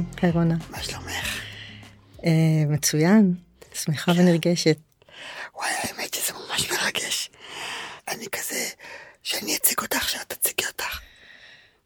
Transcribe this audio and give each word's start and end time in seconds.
היי, 0.00 0.22
היי 0.22 0.30
רונה. 0.30 0.54
מה 0.70 0.82
שלומך? 0.82 1.40
אה, 2.26 2.64
מצוין, 2.68 3.34
שמחה 3.74 4.12
ונרגשת. 4.16 4.76
וואי, 5.54 5.70
האמת 5.70 6.14
שזה 6.14 6.32
ממש 6.32 6.70
מרגש. 6.70 7.30
אני 8.08 8.26
כזה, 8.32 8.68
שאני 9.22 9.56
אציג 9.56 9.80
אותך, 9.80 10.08
שאת 10.08 10.32
תציגי 10.32 10.66
אותך. 10.66 11.00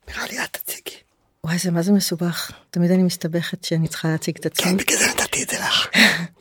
נראה 0.09 0.27
לי 0.27 0.45
את 0.45 0.57
תציגי. 0.57 0.97
וואי, 1.45 1.59
זה 1.59 1.71
מה 1.71 1.83
זה 1.83 1.93
מסובך. 1.93 2.51
תמיד 2.71 2.91
אני 2.91 3.03
מסתבכת 3.03 3.65
שאני 3.65 3.89
צריכה 3.89 4.09
להציג 4.09 4.37
את 4.39 4.47
עצמי. 4.47 4.65
כן, 4.65 4.77
בגלל 4.77 4.99
זה 4.99 5.07
נתתי 5.07 5.43
את 5.43 5.49
זה 5.49 5.59
לך. 5.59 5.89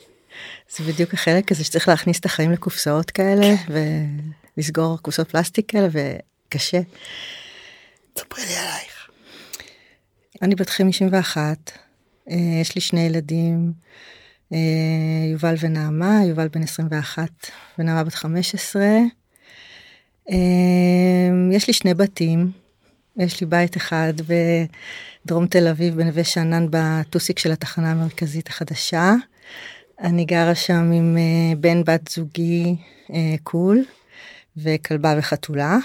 זה 0.77 0.83
בדיוק 0.83 1.13
החלק 1.13 1.51
הזה 1.51 1.63
שצריך 1.63 1.87
להכניס 1.87 2.19
את 2.19 2.25
החיים 2.25 2.51
לקופסאות 2.51 3.11
כאלה, 3.11 3.55
ולסגור 4.57 4.97
קופסאות 5.01 5.31
פלסטיק 5.31 5.71
כאלה, 5.71 5.87
וקשה. 5.91 6.79
ספרי 8.17 8.45
לי 8.45 8.55
עלייך. 8.55 8.92
אני 10.43 10.55
בת 10.55 10.69
51, 10.69 11.71
אה, 12.29 12.35
יש 12.61 12.75
לי 12.75 12.81
שני 12.81 13.01
ילדים, 13.01 13.73
אה, 14.53 14.57
יובל 15.31 15.55
ונעמה, 15.59 16.19
יובל 16.25 16.47
בן 16.47 16.63
21 16.63 17.29
ונעמה 17.79 18.03
בת 18.03 18.13
15. 18.13 18.83
אה, 20.29 20.35
יש 21.51 21.67
לי 21.67 21.73
שני 21.73 21.93
בתים, 21.93 22.51
יש 23.17 23.41
לי 23.41 23.47
בית 23.47 23.77
אחד 23.77 24.13
בדרום 25.25 25.47
תל 25.47 25.67
אביב 25.67 25.95
בנווה 25.95 26.23
שאנן 26.23 26.67
בטוסיק 26.69 27.39
של 27.39 27.51
התחנה 27.51 27.91
המרכזית 27.91 28.47
החדשה. 28.47 29.13
אני 29.99 30.25
גרה 30.25 30.55
שם 30.55 30.91
עם 30.91 31.17
בן 31.59 31.83
בת 31.83 32.07
זוגי 32.07 32.75
קול 33.43 33.83
וכלבה 34.57 35.15
וחתולה. 35.17 35.77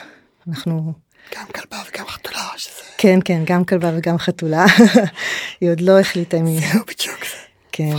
אנחנו 0.48 0.93
גם 1.37 1.47
כלבה 1.55 1.83
וגם 1.89 2.07
חתולה, 2.07 2.48
שזה... 2.57 2.83
כן 2.98 3.19
כן 3.25 3.43
גם 3.45 3.65
כלבה 3.65 3.91
וגם 3.97 4.19
חתולה 4.19 4.65
היא 5.61 5.71
עוד 5.71 5.81
לא 5.81 6.01
החליטה 6.01 6.37
אם 6.37 6.47
היא 6.47 6.61
זהו 6.61 6.81
בדיוק. 6.87 7.19
כן. 7.73 7.95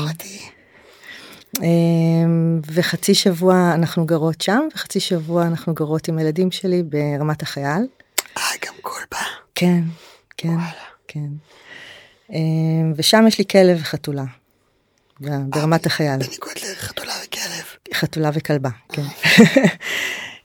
אמ, 1.61 2.61
וחצי 2.73 3.15
שבוע 3.15 3.71
אנחנו 3.73 4.05
גרות 4.05 4.41
שם 4.41 4.67
וחצי 4.75 4.99
שבוע 4.99 5.47
אנחנו 5.47 5.73
גרות 5.73 6.07
עם 6.07 6.17
הילדים 6.17 6.51
שלי 6.51 6.83
ברמת 6.83 7.41
החייל. 7.41 7.87
אה, 8.37 8.43
גם 8.65 8.73
כלבה. 8.81 9.25
כן 9.55 9.81
כן 10.37 10.49
וואלה. 10.49 10.71
כן. 11.07 11.29
אמ, 12.31 12.93
ושם 12.95 13.25
יש 13.27 13.37
לי 13.39 13.45
כלב 13.51 13.77
וחתולה. 13.81 14.23
ב- 15.21 15.49
ברמת 15.49 15.85
החייל 15.85 16.17
בניגוד 16.17 16.51
לחתולה 16.71 17.13
וכלב. 17.25 17.93
חתולה 17.93 18.29
וכלבה 18.33 18.69
כן. 18.89 19.01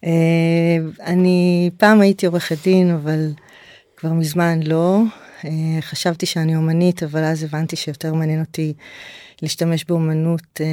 אה, 0.05 0.77
אני 1.07 1.71
פעם 1.77 2.01
הייתי 2.01 2.27
עורכת 2.27 2.57
דין 2.65 2.91
אבל 2.91 3.33
כבר 3.97 4.13
מזמן 4.13 4.63
לא 4.63 5.01
אה, 5.45 5.51
חשבתי 5.81 6.27
שאני 6.27 6.57
אומנית 6.57 7.03
אבל 7.03 7.25
אז 7.25 7.43
הבנתי 7.43 7.77
שיותר 7.77 8.15
מעניין 8.15 8.41
אותי 8.41 8.75
להשתמש 9.43 9.85
באומנות 9.85 10.61
אה, 10.61 10.67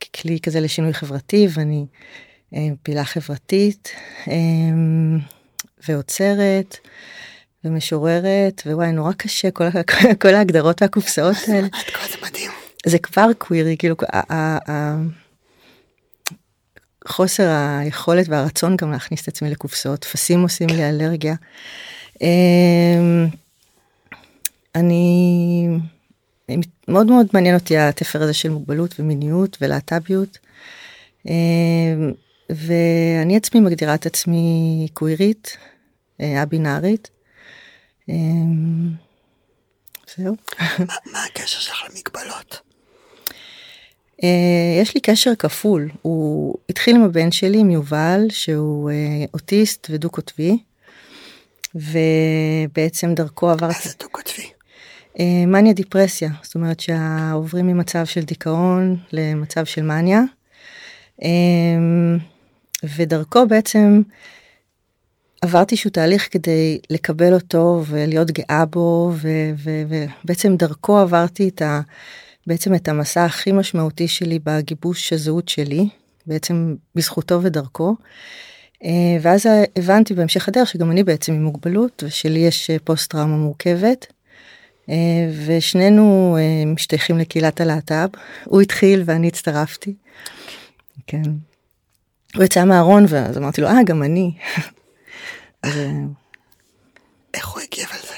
ככלי 0.00 0.40
כזה 0.40 0.60
לשינוי 0.60 0.92
חברתי 0.94 1.48
ואני 1.50 1.86
פעילה 2.82 3.04
חברתית 3.04 3.92
ועוצרת 5.88 6.76
ומשוררת 7.64 8.62
וואי 8.66 8.92
נורא 8.92 9.12
קשה 9.12 9.50
כל, 9.50 9.64
כל 10.22 10.34
ההגדרות 10.34 10.82
והקופסאות 10.82 11.36
האלה. 11.48 11.66
את 11.66 11.90
כל 11.94 12.08
זה 12.10 12.16
מדהים. 12.26 12.50
זה 12.86 12.98
כבר 12.98 13.30
קווירי 13.38 13.76
כאילו 13.78 13.96
חוסר 17.08 17.48
היכולת 17.80 18.28
והרצון 18.28 18.76
גם 18.76 18.92
להכניס 18.92 19.22
את 19.22 19.28
עצמי 19.28 19.50
לקופסאות 19.50 20.00
טפסים 20.00 20.42
עושים 20.42 20.68
לי 20.68 20.88
אלרגיה. 20.88 21.34
אמ, 22.20 23.26
אני 24.74 25.68
מאוד 26.88 27.06
מאוד 27.06 27.26
מעניין 27.32 27.54
אותי 27.54 27.78
התפר 27.78 28.22
הזה 28.22 28.34
של 28.34 28.48
מוגבלות 28.48 28.94
ומיניות 29.00 29.56
ולהט"ביות. 29.60 30.38
אמ, 31.26 32.12
ואני 32.50 33.36
עצמי 33.36 33.60
מגדירה 33.60 33.94
את 33.94 34.06
עצמי 34.06 34.88
קווירית, 34.94 35.56
אה, 36.20 36.42
א-בינארית. 36.42 37.10
אמ, 38.08 38.90
זהו. 40.16 40.36
מה 41.12 41.24
הקשר 41.24 41.60
שלך 41.60 41.82
למגבלות? 41.90 42.67
Uh, 44.22 44.24
יש 44.82 44.94
לי 44.94 45.00
קשר 45.00 45.34
כפול, 45.34 45.88
הוא 46.02 46.54
התחיל 46.68 46.96
עם 46.96 47.02
הבן 47.02 47.30
שלי, 47.30 47.58
עם 47.58 47.70
יובל, 47.70 48.26
שהוא 48.30 48.90
uh, 48.90 49.30
אוטיסט 49.34 49.86
ודו 49.90 50.10
קוטבי, 50.10 50.58
ובעצם 51.74 53.14
דרכו 53.14 53.46
מה 53.46 53.52
עברתי 53.52 53.88
זה 53.88 53.94
דו-קוטבי? 54.00 54.50
uh, 55.14 55.20
מניה 55.46 55.72
דיפרסיה, 55.72 56.30
זאת 56.42 56.54
אומרת 56.54 56.80
שעוברים 56.80 57.66
ממצב 57.66 58.04
של 58.04 58.22
דיכאון 58.22 58.96
למצב 59.12 59.64
של 59.64 59.82
מניה, 59.82 60.22
um, 61.20 61.24
ודרכו 62.96 63.46
בעצם 63.46 64.02
עברתי 65.42 65.74
איזשהו 65.74 65.90
תהליך 65.90 66.28
כדי 66.30 66.78
לקבל 66.90 67.34
אותו 67.34 67.84
ולהיות 67.86 68.30
גאה 68.30 68.64
בו, 68.64 69.12
ובעצם 69.58 70.56
דרכו 70.56 70.98
עברתי 70.98 71.48
את 71.48 71.62
ה... 71.62 71.80
בעצם 72.48 72.74
את 72.74 72.88
המסע 72.88 73.24
הכי 73.24 73.52
משמעותי 73.52 74.08
שלי 74.08 74.38
בגיבוש 74.44 75.12
הזהות 75.12 75.48
שלי, 75.48 75.88
בעצם 76.26 76.74
בזכותו 76.94 77.42
ודרכו. 77.42 77.96
אה, 78.84 79.16
ואז 79.22 79.46
הבנתי 79.76 80.14
בהמשך 80.14 80.48
הדרך 80.48 80.68
שגם 80.68 80.90
אני 80.90 81.04
בעצם 81.04 81.32
עם 81.32 81.42
מוגבלות 81.42 82.02
ושלי 82.06 82.38
יש 82.38 82.70
אה, 82.70 82.76
פוסט 82.84 83.10
טראומה 83.10 83.36
מורכבת. 83.36 84.06
אה, 84.88 84.94
ושנינו 85.46 86.36
משתייכים 86.66 87.18
לקהילת 87.18 87.60
הלהט"ב, 87.60 88.08
הוא 88.44 88.60
התחיל 88.60 89.02
ואני 89.06 89.28
הצטרפתי. 89.28 89.94
כן. 91.06 91.22
הוא 92.34 92.44
יצא 92.44 92.64
מהארון 92.64 93.04
ואז 93.08 93.38
אמרתי 93.38 93.60
לו 93.60 93.68
אה 93.68 93.82
גם 93.86 94.02
אני. 94.02 94.32
איך 97.34 97.48
הוא 97.48 97.62
הגיב 97.62 97.88
על 97.92 98.00
זה? 98.08 98.14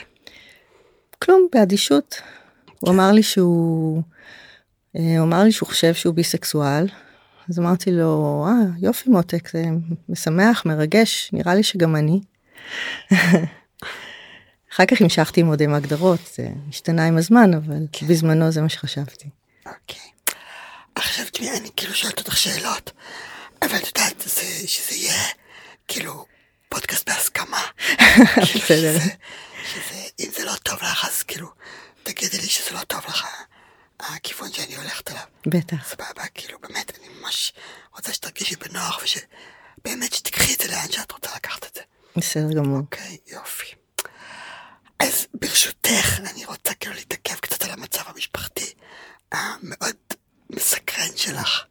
כלום 1.18 1.48
באדישות. 1.52 2.20
הוא 2.80 2.90
אמר 2.94 3.12
לי 3.12 3.22
שהוא 3.22 4.02
אה, 4.96 5.18
הוא 5.18 5.26
אמר 5.26 5.42
לי 5.44 5.52
שהוא 5.52 5.66
חושב 5.68 5.94
שהוא 5.94 6.14
ביסקסואל. 6.14 6.86
אז 7.50 7.58
אמרתי 7.58 7.90
לו 7.92 8.46
אה 8.48 8.52
יופי 8.78 9.10
מותק 9.10 9.48
זה 9.52 9.64
משמח 10.08 10.62
מרגש 10.66 11.30
נראה 11.32 11.54
לי 11.54 11.62
שגם 11.62 11.96
אני. 11.96 12.20
אחר 14.72 14.86
כך 14.86 15.00
המשכתי 15.00 15.40
עם 15.40 15.46
עוד 15.46 15.60
עם 15.60 15.74
הגדרות 15.74 16.20
זה 16.34 16.48
השתנה 16.68 17.06
עם 17.06 17.16
הזמן 17.16 17.54
אבל 17.54 17.76
בזמנו 18.08 18.50
זה 18.52 18.62
מה 18.62 18.68
שחשבתי. 18.68 19.28
אוקיי. 19.66 20.10
עכשיו 20.94 21.24
תשמעי, 21.32 21.50
אני 21.58 21.68
כאילו 21.76 21.94
שואלת 21.94 22.18
אותך 22.18 22.36
שאלות, 22.36 22.92
אבל 23.62 23.76
את 23.76 23.86
יודעת, 23.86 24.20
זה- 24.26 24.68
שזה 24.68 24.94
יהיה 24.96 25.22
כאילו 25.88 26.24
פודקאסט 26.68 27.08
בהסכמה. 27.08 27.60
כאילו. 28.34 28.66
שזה- 28.66 28.98
שזה, 29.64 29.94
אם 30.20 30.28
זה 30.38 30.44
לא 30.44 30.52
טוב 30.62 30.78
לך, 30.82 31.04
אז 31.08 31.22
כאילו, 31.22 31.48
תגידי 32.02 32.36
לי 32.36 32.46
שזה 32.46 32.74
לא 32.74 32.80
טוב 32.84 33.00
לך, 33.08 33.26
הכיוון 34.00 34.52
שאני 34.52 34.76
הולכת 34.76 35.10
אליו. 35.10 35.22
בטח. 35.46 35.88
סבבה, 35.88 36.26
כאילו 36.34 36.58
באמת, 36.58 36.98
אני 36.98 37.08
ממש 37.20 37.52
רוצה 37.96 38.12
שתרגישי 38.12 38.56
בנוח, 38.56 39.00
ושבאמת 39.02 40.12
שתיקחי 40.12 40.54
את 40.54 40.60
זה 40.60 40.68
לאן 40.68 40.92
שאת 40.92 41.12
רוצה 41.12 41.30
לקחת 41.36 41.66
את 41.66 41.74
זה. 41.74 41.80
בסדר 42.16 42.52
גמור. 42.56 42.78
אוקיי, 42.78 43.16
יופי. 43.26 43.74
אז 44.98 45.26
ברשותך, 45.34 46.20
אני 46.30 46.44
רוצה 46.44 46.74
כאילו 46.74 46.94
להתעכב 46.94 47.34
קצת 47.34 47.62
על 47.64 47.70
המצב 47.70 48.02
המשפחתי 48.06 48.72
המאוד 49.32 49.96
מסקרן 50.50 51.16
שלך. 51.16 51.64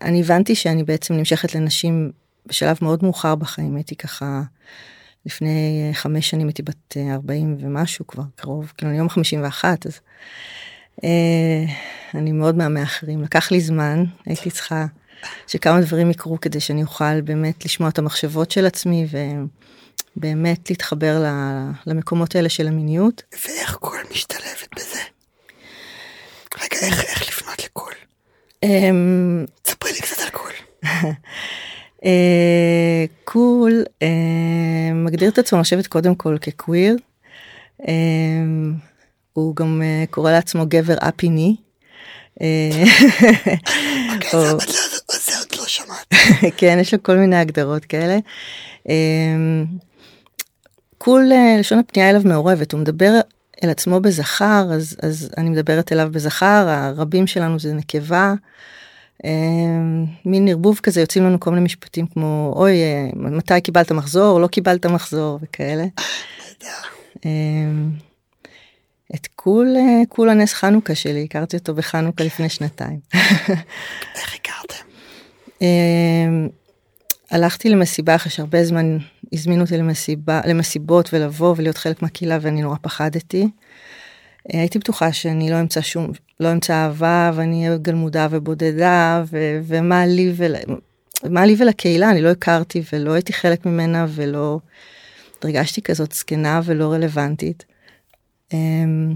אני 0.00 0.20
הבנתי 0.20 0.54
שאני 0.54 0.84
בעצם 0.84 1.14
נמשכת 1.14 1.54
לנשים 1.54 2.12
בשלב 2.46 2.78
מאוד 2.82 3.04
מאוחר 3.04 3.34
בחיים 3.34 3.76
הייתי 3.76 3.96
ככה 3.96 4.42
לפני 5.26 5.82
אה, 5.88 5.94
חמש 5.94 6.30
שנים 6.30 6.46
הייתי 6.46 6.62
בת 6.62 6.96
אה, 6.96 7.14
40 7.14 7.56
ומשהו 7.60 8.06
כבר 8.06 8.22
קרוב 8.36 8.72
כאילו 8.76 8.90
אני 8.90 8.98
יום 8.98 9.08
51 9.08 9.86
אז 9.86 10.00
אה, 11.04 11.64
אני 12.14 12.32
מאוד 12.32 12.56
מהמאחרים, 12.56 13.22
לקח 13.22 13.50
לי 13.50 13.60
זמן, 13.60 14.04
הייתי 14.26 14.50
צריכה 14.50 14.86
שכמה 15.46 15.80
דברים 15.80 16.10
יקרו 16.10 16.40
כדי 16.40 16.60
שאני 16.60 16.82
אוכל 16.82 17.20
באמת 17.20 17.64
לשמוע 17.64 17.88
את 17.88 17.98
המחשבות 17.98 18.50
של 18.50 18.66
עצמי 18.66 19.06
ובאמת 20.16 20.70
להתחבר 20.70 21.24
למקומות 21.86 22.34
האלה 22.34 22.48
של 22.48 22.66
המיניות. 22.66 23.22
ואיך 23.32 23.74
קול 23.74 23.98
משתלבת 24.10 24.68
בזה? 24.76 25.00
רגע, 26.54 26.86
איך, 26.86 27.04
איך 27.04 27.28
לפנות 27.28 27.64
לקול? 27.64 27.92
אמ, 28.62 29.44
ספרי 29.66 29.92
לי 29.92 30.00
קצת 30.00 30.22
על 30.22 30.30
קול. 30.30 30.52
אה, 32.04 33.04
קול 33.24 33.84
אה, 34.02 34.94
מגדיר 34.94 35.28
את 35.28 35.38
עצמו 35.38 35.60
לשבת 35.60 35.86
קודם 35.86 36.14
כל 36.14 36.36
כקוויר. 36.40 36.96
אה, 37.88 37.94
הוא 39.32 39.56
גם 39.56 39.82
קורא 40.10 40.32
לעצמו 40.32 40.66
גבר 40.68 40.94
אפיני. 40.98 41.56
אוקיי, 42.34 44.30
זה 44.32 45.38
עוד 45.38 45.54
לא 45.58 45.66
שמעת. 45.66 46.14
כן, 46.58 46.78
יש 46.80 46.94
לו 46.94 47.02
כל 47.02 47.16
מיני 47.16 47.36
הגדרות 47.36 47.84
כאלה. 47.84 48.18
קול, 50.98 51.30
לשון 51.58 51.78
הפנייה 51.78 52.10
אליו 52.10 52.22
מעורבת, 52.24 52.72
הוא 52.72 52.80
מדבר 52.80 53.20
אל 53.64 53.70
עצמו 53.70 54.00
בזכר, 54.00 54.68
אז, 54.72 54.96
אז 55.02 55.30
אני 55.36 55.50
מדברת 55.50 55.92
אליו 55.92 56.08
בזכר, 56.12 56.66
הרבים 56.68 57.26
שלנו 57.26 57.58
זה 57.58 57.72
נקבה. 57.72 58.34
אמ, 59.24 60.04
מין 60.24 60.48
ערבוב 60.48 60.80
כזה 60.82 61.00
יוצאים 61.00 61.24
לנו 61.24 61.40
כל 61.40 61.50
מיני 61.50 61.62
משפטים 61.62 62.06
כמו 62.06 62.52
אוי 62.56 62.82
אה, 62.82 63.08
מתי 63.14 63.60
קיבלת 63.60 63.92
מחזור 63.92 64.40
לא 64.40 64.46
קיבלת 64.46 64.86
מחזור 64.86 65.38
וכאלה. 65.42 65.84
אמ, 67.24 67.90
את 69.14 69.26
כול 69.36 69.76
אה, 69.76 70.02
כול 70.08 70.28
הנס 70.28 70.52
חנוכה 70.52 70.94
שלי 70.94 71.24
הכרתי 71.24 71.56
אותו 71.56 71.74
בחנוכה 71.74 72.24
לפני 72.24 72.48
שנתיים. 72.48 73.00
איך 74.16 74.34
הכרתם? 74.34 74.84
אמ, 75.62 76.48
הלכתי 77.30 77.68
למסיבה 77.68 78.14
אחרי 78.14 78.30
שהרבה 78.30 78.64
זמן 78.64 78.98
הזמינו 79.32 79.62
אותי 79.62 79.76
למסיבה 79.76 80.40
למסיבות 80.46 81.14
ולבוא 81.14 81.54
ולהיות 81.56 81.78
חלק 81.78 82.02
מהקהילה 82.02 82.38
ואני 82.40 82.62
נורא 82.62 82.76
פחדתי. 82.82 83.48
אה, 84.52 84.60
הייתי 84.60 84.78
בטוחה 84.78 85.12
שאני 85.12 85.50
לא 85.50 85.60
אמצא 85.60 85.80
שום 85.80 86.10
לא 86.40 86.52
אמצא 86.52 86.74
אהבה 86.74 87.30
ואני 87.34 87.66
אהיה 87.66 87.78
גלמודה 87.78 88.26
ובודדה 88.30 89.24
ו- 89.30 89.60
ומה 89.62 90.06
לי 90.06 90.32
ול... 90.36 90.54
מה 91.30 91.46
לי 91.46 91.56
ולקהילה 91.58 92.10
אני 92.10 92.22
לא 92.22 92.28
הכרתי 92.28 92.82
ולא 92.92 93.12
הייתי 93.12 93.32
חלק 93.32 93.66
ממנה 93.66 94.06
ולא 94.08 94.58
הרגשתי 95.42 95.82
כזאת 95.82 96.12
זקנה 96.12 96.60
ולא 96.64 96.92
רלוונטית. 96.92 97.64
אמ, 98.52 99.14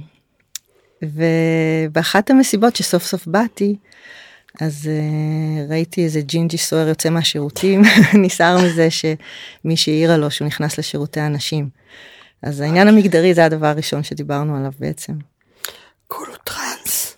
ובאחת 1.02 2.30
המסיבות 2.30 2.76
שסוף 2.76 3.04
סוף 3.04 3.26
באתי 3.26 3.76
אז 4.60 4.88
uh, 4.88 5.70
ראיתי 5.70 6.04
איזה 6.04 6.20
ג'ינג'י 6.20 6.58
סוער 6.58 6.88
יוצא 6.88 7.10
מהשירותים 7.10 7.82
נסער 8.22 8.58
מזה 8.64 8.88
שמישהי 8.90 9.92
העירה 9.92 10.16
לו 10.16 10.30
שהוא 10.30 10.46
נכנס 10.46 10.78
לשירותי 10.78 11.20
הנשים. 11.20 11.68
אז 12.42 12.60
העניין 12.60 12.88
המגדרי 12.88 13.34
זה 13.34 13.44
הדבר 13.44 13.66
הראשון 13.66 14.02
שדיברנו 14.02 14.56
עליו 14.56 14.72
בעצם. 14.78 15.12
קול 16.08 16.21
הוא 16.21 16.34
טראנס. 16.44 17.16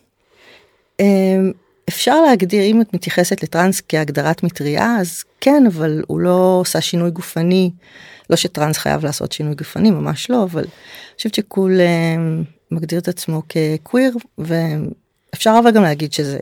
אמ, 1.01 1.53
אפשר 1.89 2.23
להגדיר 2.23 2.63
אם 2.63 2.81
את 2.81 2.95
מתייחסת 2.95 3.43
לטראנס 3.43 3.83
כהגדרת 3.89 4.43
מטריה 4.43 4.97
אז 5.01 5.25
כן 5.41 5.65
אבל 5.67 6.03
הוא 6.07 6.21
לא 6.21 6.59
עושה 6.61 6.81
שינוי 6.81 7.11
גופני 7.11 7.71
לא 8.31 8.37
שטראנס 8.37 8.79
חייב 8.79 9.05
לעשות 9.05 9.33
שינוי 9.33 9.55
גופני 9.55 9.91
ממש 9.91 10.31
לא 10.31 10.43
אבל 10.43 10.63
אני 10.63 11.17
חושבת 11.17 11.35
שכול 11.35 11.81
אמ, 11.81 12.45
מגדיר 12.71 12.99
את 12.99 13.09
עצמו 13.09 13.43
כקוויר 13.49 14.17
ואפשר 14.39 15.57
אבל 15.63 15.71
גם 15.71 15.83
להגיד 15.83 16.13
שזה 16.13 16.39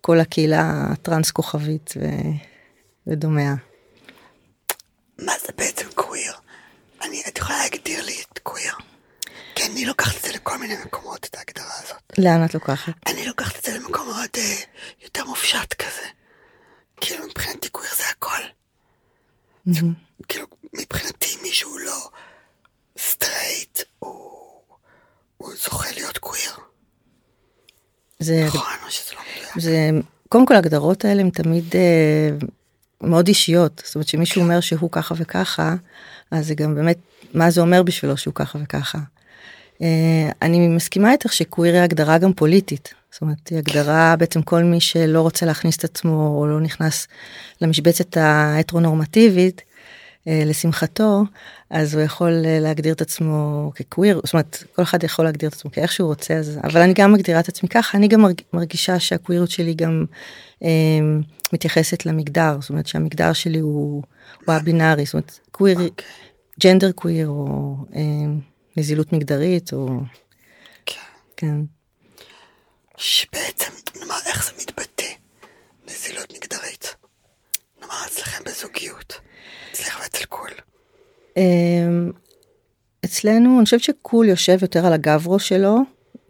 כל 0.00 0.20
הקהילה 0.20 0.86
הטראנס 0.92 1.30
כוכבית 1.30 1.94
ו... 1.96 2.06
ודומיה. 3.06 3.54
מה 5.18 5.32
זה 5.46 5.52
בעצם 5.58 5.86
קוויר? 5.94 6.32
אני, 7.02 7.22
את 7.28 7.38
יכולה 7.38 7.58
להגדיר 7.58 8.04
לי 8.04 8.22
את 8.22 8.38
קוויר? 8.38 8.74
כי 9.54 9.62
אני 9.66 9.84
לוקחת 9.84 10.16
את 10.16 10.22
זה 10.22 10.32
לכל 10.32 10.58
מיני 10.58 10.74
מקומות, 10.84 11.24
את 11.24 11.34
ההגדרה 11.34 11.78
הזאת. 11.82 12.02
לאן 12.18 12.44
את 12.44 12.54
לוקחת? 12.54 12.92
אני 13.06 13.26
לוקחת 13.26 13.58
את 13.58 13.64
זה 13.64 13.78
למקום 13.78 14.06
מאוד 14.06 14.28
אה, 14.38 14.54
יותר 15.02 15.24
מופשט 15.24 15.74
כזה. 15.74 16.06
כאילו 17.00 17.26
מבחינתי 17.26 17.68
קוויר 17.68 17.90
זה 17.96 18.04
הכל. 18.10 18.42
Mm-hmm. 19.68 20.24
כאילו 20.28 20.46
מבחינתי 20.72 21.36
מישהו 21.42 21.78
לא 21.78 22.08
סטרייט, 22.98 23.78
הוא, 23.98 24.60
הוא 25.36 25.50
זוכה 25.56 25.92
להיות 25.94 26.18
קוויר. 26.18 26.52
זה, 28.18 28.44
נכון, 28.46 28.62
או 28.86 28.90
שזה 28.90 29.14
לא 29.14 29.20
מדויק. 29.20 29.58
זה, 29.58 29.90
קודם 30.28 30.46
כל 30.46 30.54
ההגדרות 30.54 31.04
האלה 31.04 31.20
הן 31.20 31.30
תמיד 31.30 31.76
אה, 31.76 32.28
מאוד 33.00 33.28
אישיות, 33.28 33.82
זאת 33.84 33.94
אומרת 33.94 34.08
שמישהו 34.08 34.42
אומר 34.42 34.60
שהוא 34.60 34.90
ככה 34.92 35.14
וככה, 35.18 35.74
אז 36.32 36.46
זה 36.46 36.54
גם 36.54 36.74
באמת, 36.74 36.98
מה 37.34 37.50
זה 37.50 37.60
אומר 37.60 37.82
בשבילו 37.82 38.16
שהוא 38.16 38.34
ככה 38.34 38.58
וככה. 38.62 38.98
אה, 39.82 40.30
אני 40.42 40.68
מסכימה 40.68 41.12
איתך 41.12 41.32
שקוויר 41.32 41.74
היא 41.74 41.82
הגדרה 41.82 42.18
גם 42.18 42.32
פוליטית. 42.32 42.94
זאת 43.10 43.22
אומרת, 43.22 43.48
היא 43.48 43.58
הגדרה 43.58 44.16
בעצם 44.18 44.42
כל 44.42 44.62
מי 44.62 44.80
שלא 44.80 45.20
רוצה 45.20 45.46
להכניס 45.46 45.76
את 45.76 45.84
עצמו 45.84 46.36
או 46.38 46.46
לא 46.46 46.60
נכנס 46.60 47.08
למשבצת 47.60 48.16
ההטרונורמטיבית, 48.16 49.62
אה, 50.28 50.42
לשמחתו, 50.46 51.22
אז 51.70 51.94
הוא 51.94 52.02
יכול 52.02 52.42
אה, 52.44 52.60
להגדיר 52.60 52.92
את 52.94 53.00
עצמו 53.00 53.70
כקוויר, 53.74 54.20
זאת 54.24 54.34
אומרת, 54.34 54.64
כל 54.76 54.82
אחד 54.82 55.04
יכול 55.04 55.24
להגדיר 55.24 55.48
את 55.48 55.54
עצמו 55.54 55.72
כאיך 55.72 55.92
שהוא 55.92 56.08
רוצה, 56.08 56.34
אז, 56.34 56.58
אבל 56.64 56.80
אני 56.80 56.92
גם 56.94 57.12
מגדירה 57.12 57.40
את 57.40 57.48
עצמי 57.48 57.68
ככה, 57.68 57.98
אני 57.98 58.08
גם 58.08 58.24
מרגישה 58.52 58.98
שהקווירות 58.98 59.50
שלי 59.50 59.74
גם 59.74 60.04
אה, 60.64 60.68
מתייחסת 61.52 62.06
למגדר, 62.06 62.56
זאת 62.60 62.70
אומרת 62.70 62.86
שהמגדר 62.86 63.32
שלי 63.32 63.58
הוא, 63.58 64.02
הוא 64.46 64.54
הבינארי, 64.54 65.04
זאת 65.04 65.14
אומרת, 65.14 65.38
קוויר, 65.50 65.78
ג'נדר 66.60 66.92
קוויר 66.92 67.28
או 67.28 67.76
אה, 67.94 68.00
נזילות 68.76 69.12
מגדרית 69.12 69.72
או... 69.72 69.88
כן. 70.86 71.00
כן. 71.36 71.56
שבעצם, 72.96 73.72
נאמר, 74.00 74.14
איך 74.26 74.44
זה 74.46 74.52
מתבטא, 74.62 75.06
נזילות 75.88 76.32
מגדרית? 76.36 76.96
נאמר, 77.80 77.94
אצלכם 78.06 78.44
בזוגיות, 78.44 79.20
אצלך 79.72 80.00
ואצל 80.02 80.24
קול. 80.24 80.50
אמ, 81.36 82.10
אצלנו, 83.04 83.56
אני 83.58 83.64
חושבת 83.64 83.82
שקול 83.82 84.28
יושב 84.28 84.58
יותר 84.62 84.86
על 84.86 84.92
הגברו 84.92 85.38
שלו, 85.38 85.78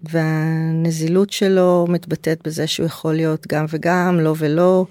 והנזילות 0.02 1.30
שלו 1.30 1.86
מתבטאת 1.88 2.42
בזה 2.46 2.66
שהוא 2.66 2.86
יכול 2.86 3.14
להיות 3.14 3.46
גם 3.46 3.64
וגם, 3.68 4.20
לא 4.20 4.34
ולא. 4.38 4.86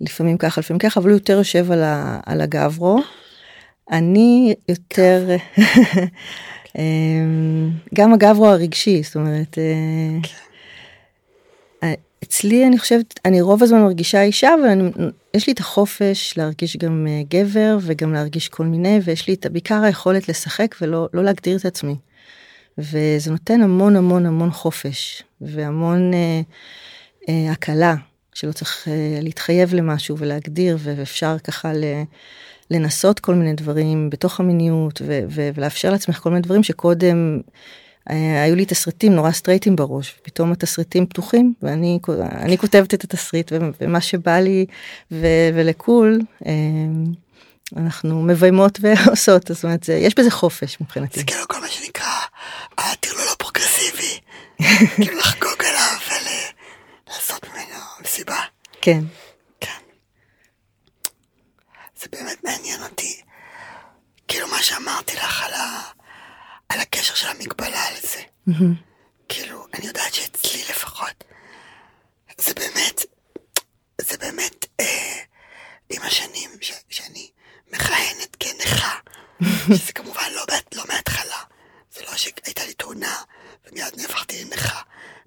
לפעמים 0.00 0.38
ככה, 0.38 0.60
לפעמים 0.60 0.78
ככה, 0.78 1.00
אבל 1.00 1.10
הוא 1.10 1.16
יותר 1.16 1.32
יושב 1.32 1.72
על, 1.72 1.82
ה, 1.82 2.20
על 2.26 2.40
הגברו. 2.40 2.98
אני 3.90 4.54
יותר, 4.68 5.28
אמ, 6.78 7.70
גם 7.94 8.14
הגברו 8.14 8.46
הרגשי, 8.46 9.02
זאת 9.02 9.16
אומרת, 9.16 9.58
אה, 9.58 10.28
אה, 11.82 11.94
אצלי 12.24 12.66
אני 12.66 12.78
חושבת, 12.78 13.20
אני 13.24 13.40
רוב 13.40 13.62
הזמן 13.62 13.82
מרגישה 13.82 14.22
אישה, 14.22 14.54
אבל 14.54 14.90
יש 15.34 15.46
לי 15.46 15.52
את 15.52 15.60
החופש 15.60 16.34
להרגיש 16.36 16.76
גם 16.76 17.06
אה, 17.08 17.22
גבר 17.28 17.78
וגם 17.82 18.12
להרגיש 18.12 18.48
כל 18.48 18.64
מיני, 18.66 18.98
ויש 19.04 19.28
לי 19.28 19.34
את 19.34 19.46
בעיקר 19.46 19.82
היכולת 19.82 20.28
לשחק 20.28 20.74
ולא 20.80 21.08
לא 21.12 21.24
להגדיר 21.24 21.56
את 21.56 21.64
עצמי. 21.64 21.96
וזה 22.78 23.30
נותן 23.30 23.62
המון 23.62 23.96
המון 23.96 24.26
המון 24.26 24.50
חופש 24.50 25.22
והמון 25.40 26.14
אה, 26.14 26.40
אה, 27.28 27.52
הקלה 27.52 27.94
שלא 28.34 28.52
צריך 28.52 28.88
אה, 28.88 29.18
להתחייב 29.22 29.74
למשהו 29.74 30.18
ולהגדיר 30.18 30.78
ואפשר 30.80 31.38
ככה. 31.38 31.72
לנסות 32.70 33.20
כל 33.20 33.34
מיני 33.34 33.52
דברים 33.52 34.10
בתוך 34.10 34.40
המיניות 34.40 35.02
ולאפשר 35.04 35.90
לעצמך 35.90 36.18
כל 36.18 36.30
מיני 36.30 36.42
דברים 36.42 36.62
שקודם 36.62 37.40
אה, 38.10 38.42
היו 38.42 38.56
לי 38.56 38.64
תסריטים 38.64 39.14
נורא 39.14 39.30
סטרייטים 39.30 39.76
בראש 39.76 40.14
פתאום 40.22 40.52
התסריטים 40.52 41.06
פתוחים 41.06 41.54
ואני 41.62 41.98
אני 42.20 42.58
כותבת 42.58 42.94
את 42.94 43.04
התסריט 43.04 43.52
ומה 43.80 44.00
שבא 44.00 44.38
לי 44.38 44.66
ולקול 45.54 46.20
אה, 46.46 46.52
אנחנו 47.76 48.22
מביימות 48.22 48.78
ועושות 48.82 49.48
זאת 49.48 49.64
אומרת 49.64 49.84
זה, 49.84 49.94
יש 49.94 50.14
בזה 50.18 50.30
חופש 50.30 50.80
מבחינתי. 50.80 51.20
זה 51.20 51.26
כאילו 51.26 51.48
כל 51.48 51.60
מה 51.60 51.68
שנקרא 51.68 52.06
הטרלול 52.78 53.26
הפרוגרסיבי 53.32 54.18
כאילו 54.96 55.18
לחגוג 55.18 55.51
כן. 58.82 59.04
כן. 59.60 59.80
זה 61.96 62.06
באמת 62.12 62.44
מעניין 62.44 62.82
אותי. 62.82 63.22
כאילו 64.28 64.48
מה 64.48 64.62
שאמרתי 64.62 65.16
לך 65.16 65.42
על, 65.42 65.54
ה... 65.54 65.82
על 66.68 66.80
הקשר 66.80 67.14
של 67.14 67.28
המגבלה 67.28 67.84
על 67.88 67.94
זה. 68.00 68.22
Mm-hmm. 68.48 68.62
כאילו, 69.28 69.66
אני 69.74 69.86
יודעת 69.86 70.14
שאצלי 70.14 70.60
לפחות, 70.70 71.24
זה 72.38 72.54
באמת, 72.54 73.00
זה 74.00 74.18
באמת 74.18 74.66
אה, 74.80 75.22
עם 75.90 76.02
השנים 76.02 76.50
ש... 76.60 76.72
שאני 76.88 77.30
מכהנת 77.72 78.36
כנכה, 78.40 78.98
שזה 79.78 79.92
כמובן 79.92 80.30
לא, 80.32 80.42
לא 80.74 80.84
מההתחלה, 80.88 81.42
זה 81.90 82.02
לא 82.02 82.16
שהייתה 82.16 82.64
לי 82.66 82.74
תאונה 82.74 83.22
ומיד 83.66 83.94
נהפכתי 83.96 84.44
לנכה, 84.44 84.82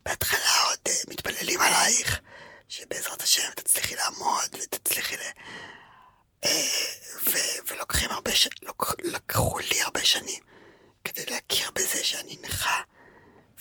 בהתחלה 0.05 0.63
עוד 0.69 0.79
אה, 0.87 0.93
מתפללים 1.07 1.61
עלייך. 1.61 2.21
שבעזרת 2.75 3.21
השם 3.21 3.51
תצליחי 3.55 3.95
לעמוד 3.95 4.49
ותצליחי 4.51 5.17
ל... 5.17 5.19
אה, 6.45 6.49
ו... 7.25 7.37
ולוקחים 7.67 8.09
הרבה 8.09 8.31
ש... 8.31 8.47
לקחו 9.03 9.59
לי 9.59 9.81
הרבה 9.81 10.05
שנים 10.05 10.43
כדי 11.03 11.25
להכיר 11.25 11.71
בזה 11.71 12.03
שאני 12.03 12.37
נכה, 12.41 12.81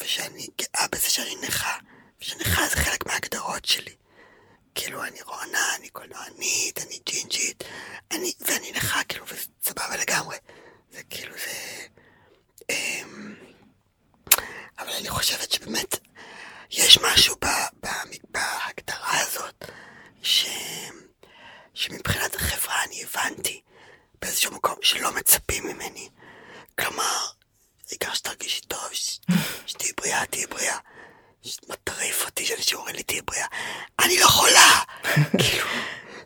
ושאני 0.00 0.48
גאה 0.58 0.88
בזה 0.92 1.10
שאני 1.10 1.34
נכה, 1.42 1.78
ושנכה 2.20 2.68
זה 2.68 2.76
חלק 2.76 3.06
מההגדרות 3.06 3.64
שלי. 3.64 3.96
כאילו, 4.74 5.04
אני 5.04 5.22
רונה, 5.22 5.74
אני 5.76 5.88
קולנוענית, 5.88 6.78
אני 6.78 7.00
ג'ינג'ית, 7.06 7.64
אני... 8.10 8.32
ואני 8.40 8.72
נכה, 8.72 9.04
כאילו, 9.04 9.24
וזה 9.28 9.46
סבבה 9.62 9.96
לגמרי. 9.96 10.36
זה 10.92 11.02
כאילו, 11.10 11.34
זה... 11.38 11.86
אמ... 12.70 13.34
אבל 14.78 14.92
אני 14.92 15.08
חושבת 15.08 15.50
שבאמת 15.52 15.98
יש 16.70 16.98
משהו 16.98 17.36
ב... 17.36 17.46
ב... 17.82 17.86
ב... 18.30 18.38
ש, 20.24 20.46
שמבחינת 21.74 22.34
החברה 22.34 22.84
אני 22.84 23.04
הבנתי 23.04 23.62
באיזשהו 24.22 24.52
מקום 24.52 24.78
שלא 24.82 25.12
מצפים 25.12 25.66
ממני. 25.66 26.08
כלומר, 26.78 27.26
העיקר 27.88 28.14
שתרגישי 28.14 28.60
טוב, 28.60 28.88
שתהיי 29.66 29.92
בריאה, 29.96 30.26
תהיי 30.26 30.46
בריאה. 30.46 30.78
מטריף 31.68 32.24
אותי 32.26 32.46
שאנשים 32.46 32.78
אומרים 32.78 32.96
לי 32.96 33.02
תהיי 33.02 33.22
בריאה. 33.22 33.46
אני 34.04 34.18
לא 34.18 34.26
חולה! 34.26 34.82
כאילו, 35.42 35.68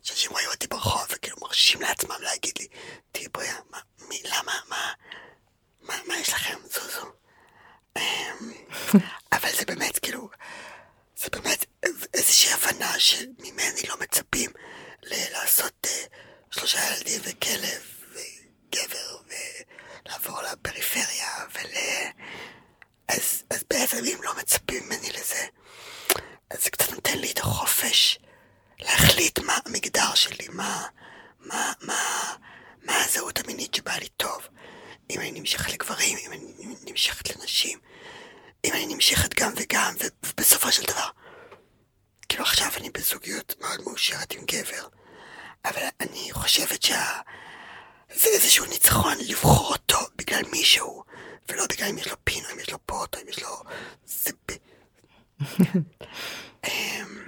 שאנשים 0.02 0.30
רואים 0.30 0.48
אותי 0.48 0.66
ברחוב 0.66 1.06
וכאילו 1.10 1.36
מרשים 1.42 1.80
לעצמם 1.80 2.16
להגיד 2.20 2.58
לי 2.58 2.68
תהיי 3.12 3.28
בריאה. 3.28 3.56
מה, 3.70 3.78
מי, 4.08 4.22
למה, 4.24 4.52
מה, 4.68 4.92
מה, 5.80 5.94
מה 6.06 6.16
יש 6.18 6.32
לכם? 6.32 6.58
זוזו. 6.64 7.12
אמ, 7.96 8.52
אבל 9.32 9.50
זה 9.52 9.64
באמת 9.66 9.98
כאילו, 9.98 10.30
זה 11.18 11.28
באמת 11.30 11.64
איזושהי 12.14 12.52
הבנה 12.52 12.98
שממני 12.98 13.82
לא 13.88 13.96
מצפים 14.00 14.50
לעשות 15.02 15.86
uh, 15.86 15.88
שלושה 16.50 16.78
ילדים 16.86 17.20
וכלב 17.24 17.82
וגבר 18.12 19.16
ולעבור 19.26 20.42
לפריפריה 20.42 21.34
ול... 21.54 21.70
אז, 23.08 23.42
אז 23.50 23.64
בעצם 23.70 23.96
אם 23.96 24.18
לא 24.22 24.36
מצפים 24.38 24.84
ממני 24.84 25.10
לזה, 25.10 25.46
אז 26.50 26.64
זה 26.64 26.70
קצת 26.70 26.92
נותן 26.92 27.18
לי 27.18 27.30
את 27.30 27.38
החופש 27.38 28.18
להחליט 28.78 29.38
מה 29.38 29.58
המגדר 29.66 30.14
שלי, 30.14 30.48
מה, 30.48 30.86
מה, 31.40 31.72
מה, 31.80 32.34
מה 32.82 33.04
הזהות 33.04 33.38
המינית 33.38 33.74
שבאה 33.74 33.98
לי 33.98 34.08
טוב. 34.08 34.48
אם 35.10 35.20
אני 35.20 35.30
נמשכת 35.30 35.72
לגברים, 35.72 36.18
אם 36.18 36.32
אני 36.32 36.76
נמשכת 36.84 37.36
לנשים, 37.36 37.78
אם 38.64 38.72
אני 38.72 38.94
נמשכת 38.94 39.34
גם 39.34 39.52
וגם, 39.56 39.94
ובסופו 40.26 40.72
של 40.72 40.82
דבר, 40.82 41.08
כאילו 42.28 42.44
עכשיו 42.44 42.68
אני 42.76 42.90
בזוגיות 42.90 43.54
מאוד 43.60 43.82
מאושרת 43.82 44.32
עם 44.32 44.44
גבר, 44.44 44.88
אבל 45.64 45.82
אני 46.00 46.28
חושבת 46.32 46.82
שה... 46.82 47.20
זה 48.14 48.28
איזשהו 48.28 48.64
ניצחון 48.66 49.14
לבחור 49.28 49.72
אותו 49.72 49.98
בגלל 50.16 50.42
מישהו, 50.50 51.04
ולא 51.48 51.64
בגלל 51.68 51.88
אם 51.88 51.98
יש 51.98 52.08
לו 52.08 52.16
פין, 52.24 52.44
או 52.44 52.50
אם 52.52 52.58
יש 52.60 52.70
לו 52.70 52.78
פוט, 52.86 53.14
או 53.14 53.20
אם 53.20 53.28
יש 53.28 53.42
לו... 53.42 53.62
זה... 54.06 54.30
אמ, 56.68 57.24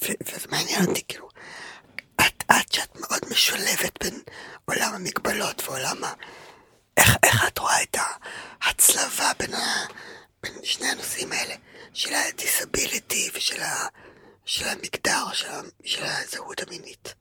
וזה 0.00 0.48
מעניין 0.50 0.84
אותי, 0.84 1.02
כאילו, 1.08 1.28
את, 2.20 2.44
את 2.50 2.72
שאת 2.72 2.96
מאוד 3.00 3.20
משולבת 3.30 4.04
בין 4.04 4.22
עולם 4.64 4.94
המגבלות 4.94 5.62
ועולם 5.68 6.04
ה... 6.04 6.12
איך, 6.96 7.16
איך 7.22 7.46
את 7.48 7.58
רואה 7.58 7.82
את 7.82 7.96
ההצלבה 8.62 9.32
בין, 9.38 9.54
ה, 9.54 9.86
בין 9.88 9.96
שני 10.62 10.86
הנושאים 10.86 11.32
האלה, 11.32 11.54
של 11.94 12.10
הדיסביליטי 12.14 13.28
ושל 13.36 13.62
ה, 13.62 13.86
של 14.44 14.68
המגדר, 14.68 15.32
של, 15.32 15.46
של 15.84 16.02
הזהות 16.04 16.62
המינית? 16.66 17.14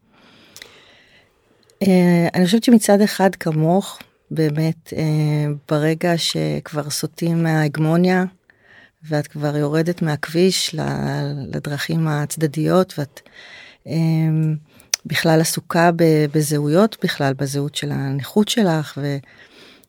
אה, 1.84 2.28
אני 2.34 2.46
חושבת 2.46 2.64
שמצד 2.64 3.02
אחד 3.02 3.36
כמוך, 3.36 4.00
באמת, 4.32 4.94
אה, 4.98 5.04
ברגע 5.70 6.18
שכבר 6.18 6.90
סוטים 6.90 7.44
מההגמוניה, 7.44 8.24
ואת 9.04 9.28
כבר 9.28 9.58
יורדת 9.58 10.02
מהכביש 10.02 10.76
לדרכים 11.48 12.08
הצדדיות, 12.08 12.94
ואת 13.00 13.22
אה, 13.88 13.94
בכלל 15.06 15.42
עסוקה 15.42 15.90
בזהויות 16.32 16.98
בכלל, 17.04 17.34
בזהות 17.34 17.76
של 17.76 17.92
הנכות 17.92 18.50
שלך, 18.50 18.98
ו... 19.02 19.18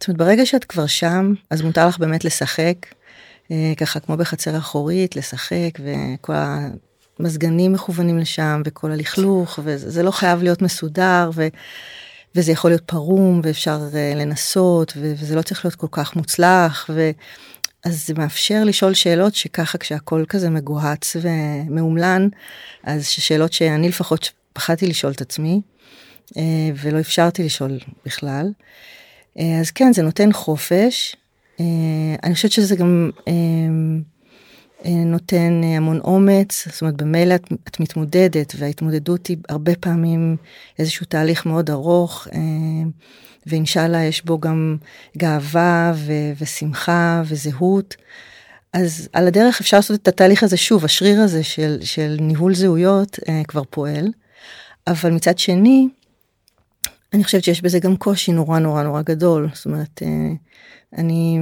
זאת 0.00 0.08
אומרת, 0.08 0.18
ברגע 0.18 0.46
שאת 0.46 0.64
כבר 0.64 0.86
שם, 0.86 1.34
אז 1.50 1.62
מותר 1.62 1.88
לך 1.88 1.98
באמת 1.98 2.24
לשחק, 2.24 2.74
ככה 3.76 4.00
כמו 4.00 4.16
בחצר 4.16 4.58
אחורית, 4.58 5.16
לשחק, 5.16 5.70
וכל 5.80 6.32
המזגנים 7.18 7.72
מכוונים 7.72 8.18
לשם, 8.18 8.62
וכל 8.66 8.92
הלכלוך, 8.92 9.58
וזה 9.62 10.02
לא 10.02 10.10
חייב 10.10 10.42
להיות 10.42 10.62
מסודר, 10.62 11.30
ו... 11.34 11.48
וזה 12.34 12.52
יכול 12.52 12.70
להיות 12.70 12.82
פרום, 12.86 13.40
ואפשר 13.44 13.80
uh, 13.92 14.16
לנסות, 14.16 14.92
ו... 14.96 15.12
וזה 15.18 15.36
לא 15.36 15.42
צריך 15.42 15.64
להיות 15.64 15.74
כל 15.74 15.86
כך 15.90 16.16
מוצלח, 16.16 16.90
ו... 16.94 17.10
אז 17.84 18.06
זה 18.06 18.14
מאפשר 18.14 18.64
לשאול 18.64 18.94
שאלות 18.94 19.34
שככה 19.34 19.78
כשהכל 19.78 20.24
כזה 20.28 20.50
מגוהץ 20.50 21.16
ומאומלן, 21.20 22.28
אז 22.84 23.06
שאלות 23.06 23.52
שאני 23.52 23.88
לפחות 23.88 24.30
פחדתי 24.52 24.86
לשאול 24.86 25.12
את 25.12 25.20
עצמי, 25.20 25.60
uh, 26.30 26.36
ולא 26.82 27.00
אפשרתי 27.00 27.42
לשאול 27.42 27.78
בכלל. 28.06 28.52
אה, 29.38 29.60
אז 29.60 29.70
כן, 29.70 29.92
זה 29.92 30.02
נותן 30.02 30.32
חופש. 30.32 31.16
אה, 31.60 31.64
אני 32.24 32.34
חושבת 32.34 32.52
שזה 32.52 32.76
גם 32.76 33.10
אה, 33.28 33.32
נותן 34.84 35.60
המון 35.64 36.00
אומץ, 36.00 36.68
זאת 36.72 36.82
אומרת 36.82 36.96
במילא 36.96 37.34
את, 37.34 37.52
את 37.68 37.80
מתמודדת 37.80 38.52
וההתמודדות 38.58 39.26
היא 39.26 39.36
הרבה 39.48 39.74
פעמים 39.74 40.36
איזשהו 40.78 41.06
תהליך 41.06 41.46
מאוד 41.46 41.70
ארוך 41.70 42.28
ואינשאללה 43.46 44.04
יש 44.04 44.24
בו 44.24 44.40
גם 44.40 44.76
גאווה 45.16 45.92
ו- 45.96 46.32
ושמחה 46.40 47.22
וזהות. 47.26 47.96
אז 48.72 49.08
על 49.12 49.26
הדרך 49.26 49.60
אפשר 49.60 49.76
לעשות 49.76 50.00
את 50.00 50.08
התהליך 50.08 50.42
הזה 50.42 50.56
שוב, 50.56 50.84
השריר 50.84 51.20
הזה 51.20 51.44
של, 51.44 51.78
של 51.80 52.16
ניהול 52.20 52.54
זהויות 52.54 53.18
כבר 53.48 53.62
פועל, 53.70 54.08
אבל 54.86 55.10
מצד 55.10 55.38
שני, 55.38 55.88
אני 57.12 57.24
חושבת 57.24 57.44
שיש 57.44 57.62
בזה 57.62 57.78
גם 57.78 57.96
קושי 57.96 58.32
נורא 58.32 58.58
נורא 58.58 58.82
נורא 58.82 59.02
גדול. 59.02 59.48
זאת 59.54 59.66
אומרת 59.66 60.02
אה, 60.02 60.32
אני 60.98 61.38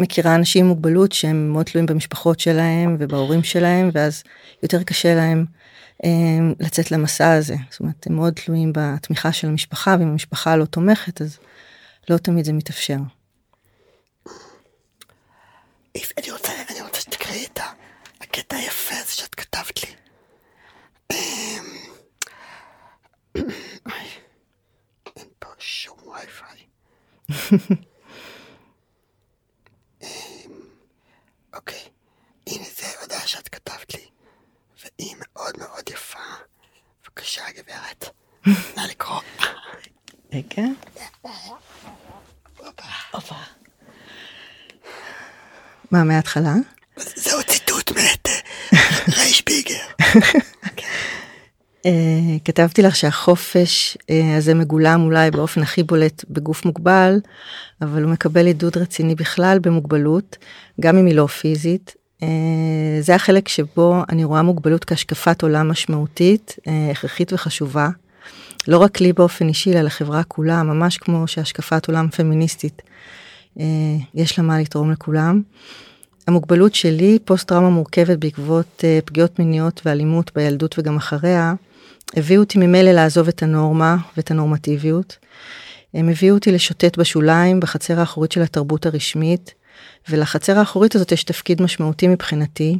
מכירה 0.00 0.34
אנשים 0.34 0.64
עם 0.64 0.68
מוגבלות 0.68 1.12
שהם 1.12 1.48
מאוד 1.52 1.66
תלויים 1.66 1.86
במשפחות 1.86 2.40
שלהם 2.40 2.96
ובהורים 2.98 3.42
שלהם 3.42 3.90
ואז 3.92 4.22
יותר 4.62 4.82
קשה 4.82 5.14
להם 5.14 5.44
אה, 6.04 6.10
לצאת 6.60 6.90
למסע 6.90 7.32
הזה. 7.32 7.56
זאת 7.70 7.80
אומרת 7.80 8.06
הם 8.06 8.16
מאוד 8.16 8.32
תלויים 8.32 8.72
בתמיכה 8.74 9.32
של 9.32 9.48
המשפחה 9.48 9.96
ואם 9.98 10.08
המשפחה 10.08 10.56
לא 10.56 10.64
תומכת 10.64 11.22
אז 11.22 11.38
לא 12.10 12.16
תמיד 12.16 12.44
זה 12.44 12.52
מתאפשר. 12.52 12.98
אני 16.18 16.30
רוצה, 16.32 16.52
אני 16.70 16.80
רוצה 16.80 17.00
שתקראי 17.00 17.46
את 17.52 17.60
הקטע 18.20 18.56
היפה 18.56 18.94
הזה 18.94 19.12
שאת 19.12 19.34
כתבת 19.34 19.82
לי. 19.82 19.90
אמ, 21.12 21.64
שום 25.58 25.98
וי-פיי. 26.06 26.58
אמ, 27.30 27.35
אוקיי, 31.54 31.80
הנה 32.46 32.64
זה 32.76 32.86
הודעה 33.00 33.26
שאת 33.26 33.48
כתבת 33.48 33.94
לי, 33.94 34.04
והיא 34.82 35.16
מאוד 35.18 35.58
מאוד 35.58 35.88
יפה. 35.90 36.18
בבקשה, 37.04 37.42
גברת, 37.50 38.04
נא 38.76 38.82
לקרוא. 38.82 39.20
רגע. 40.32 40.62
הופה. 43.10 43.34
מה, 45.90 46.04
מההתחלה? 46.04 46.52
זהו 46.96 47.42
ציטוט 47.42 47.90
מאת 47.90 48.28
רייש 49.16 49.42
ביגר. 49.44 49.86
Uh, 51.86 51.88
כתבתי 52.44 52.82
לך 52.82 52.96
שהחופש 52.96 53.96
uh, 54.00 54.12
הזה 54.38 54.54
מגולם 54.54 55.02
אולי 55.02 55.30
באופן 55.30 55.62
הכי 55.62 55.82
בולט 55.82 56.24
בגוף 56.30 56.64
מוגבל, 56.64 57.20
אבל 57.82 58.02
הוא 58.02 58.12
מקבל 58.12 58.46
עידוד 58.46 58.76
רציני 58.76 59.14
בכלל 59.14 59.58
במוגבלות, 59.62 60.36
גם 60.80 60.98
אם 60.98 61.06
היא 61.06 61.14
לא 61.14 61.26
פיזית. 61.26 61.94
Uh, 62.20 62.24
זה 63.00 63.14
החלק 63.14 63.48
שבו 63.48 64.02
אני 64.08 64.24
רואה 64.24 64.42
מוגבלות 64.42 64.84
כהשקפת 64.84 65.42
עולם 65.42 65.68
משמעותית, 65.68 66.56
הכרחית 66.90 67.32
וחשובה. 67.32 67.88
לא 68.68 68.78
רק 68.78 69.00
לי 69.00 69.12
באופן 69.12 69.48
אישי, 69.48 69.72
אלא 69.72 69.80
לחברה 69.80 70.22
כולה, 70.22 70.62
ממש 70.62 70.96
כמו 70.96 71.28
שהשקפת 71.28 71.88
עולם 71.88 72.08
פמיניסטית, 72.08 72.82
יש 74.14 74.38
לה 74.38 74.44
מה 74.44 74.60
לתרום 74.60 74.90
לכולם. 74.90 75.42
המוגבלות 76.26 76.74
שלי, 76.74 77.18
פוסט 77.24 77.48
טראומה 77.48 77.70
מורכבת 77.70 78.18
בעקבות 78.18 78.84
פגיעות 79.04 79.38
מיניות 79.38 79.80
ואלימות 79.84 80.30
בילדות 80.34 80.78
וגם 80.78 80.96
אחריה, 80.96 81.54
הביאו 82.14 82.42
אותי 82.42 82.58
ממילא 82.58 82.90
לעזוב 82.92 83.28
את 83.28 83.42
הנורמה 83.42 83.96
ואת 84.16 84.30
הנורמטיביות. 84.30 85.16
הם 85.94 86.08
הביאו 86.08 86.34
אותי 86.34 86.52
לשוטט 86.52 86.98
בשוליים, 86.98 87.60
בחצר 87.60 88.00
האחורית 88.00 88.32
של 88.32 88.42
התרבות 88.42 88.86
הרשמית, 88.86 89.54
ולחצר 90.08 90.58
האחורית 90.58 90.94
הזאת 90.94 91.12
יש 91.12 91.24
תפקיד 91.24 91.62
משמעותי 91.62 92.08
מבחינתי, 92.08 92.78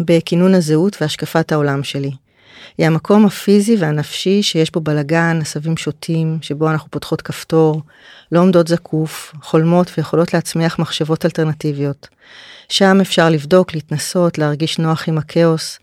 בכינון 0.00 0.54
הזהות 0.54 0.96
והשקפת 1.00 1.52
העולם 1.52 1.82
שלי. 1.82 2.10
היא 2.78 2.86
המקום 2.86 3.26
הפיזי 3.26 3.76
והנפשי 3.76 4.42
שיש 4.42 4.72
בו 4.72 4.80
בלגן, 4.80 5.38
עשבים 5.40 5.76
שוטים, 5.76 6.38
שבו 6.42 6.70
אנחנו 6.70 6.90
פותחות 6.90 7.22
כפתור, 7.22 7.82
לא 8.32 8.40
עומדות 8.40 8.68
זקוף, 8.68 9.32
חולמות 9.42 9.90
ויכולות 9.96 10.34
להצמיח 10.34 10.78
מחשבות 10.78 11.24
אלטרנטיביות. 11.24 12.08
שם 12.68 12.98
אפשר 13.00 13.30
לבדוק, 13.30 13.74
להתנסות, 13.74 14.38
להרגיש 14.38 14.78
נוח 14.78 15.08
עם 15.08 15.18
הכאוס. 15.18 15.78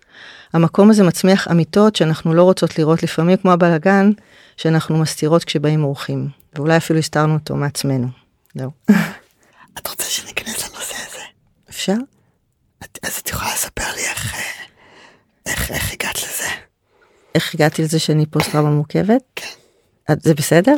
המקום 0.54 0.90
הזה 0.90 1.04
מצמיח 1.04 1.48
אמיתות 1.52 1.96
שאנחנו 1.96 2.34
לא 2.34 2.44
רוצות 2.44 2.80
לראות 2.80 3.04
לפעמים 3.04 3.38
כמו 3.38 3.52
הבלגן, 3.52 4.12
שאנחנו 4.58 4.98
מסתירות 4.98 5.44
כשבאים 5.44 5.84
אורחים, 5.84 6.28
ואולי 6.56 6.78
אפילו 6.78 7.00
הסתרנו 7.00 7.34
אותו 7.34 7.56
מעצמנו. 7.56 8.08
זהו. 8.56 8.72
את 9.80 9.88
רוצה 9.88 10.04
שניכנס 10.06 10.70
לנושא 10.70 10.96
הזה? 11.08 11.22
אפשר? 11.70 11.96
את, 12.84 13.00
אז 13.04 13.18
את 13.18 13.30
יכולה 13.30 13.54
לספר 13.54 13.84
לי 13.96 14.02
איך, 14.02 14.34
אה, 14.36 14.40
איך, 15.46 15.72
איך 15.72 15.94
הגעת 15.94 16.18
לזה? 16.18 16.48
איך 17.36 17.56
הגעתי 17.56 17.82
לזה 17.82 18.00
שאני 18.00 18.26
פוסט 18.26 18.52
טראומה 18.52 18.70
מורכבת? 18.70 19.22
כן. 19.36 19.46
את- 20.12 20.22
זה 20.22 20.34
בסדר? 20.34 20.76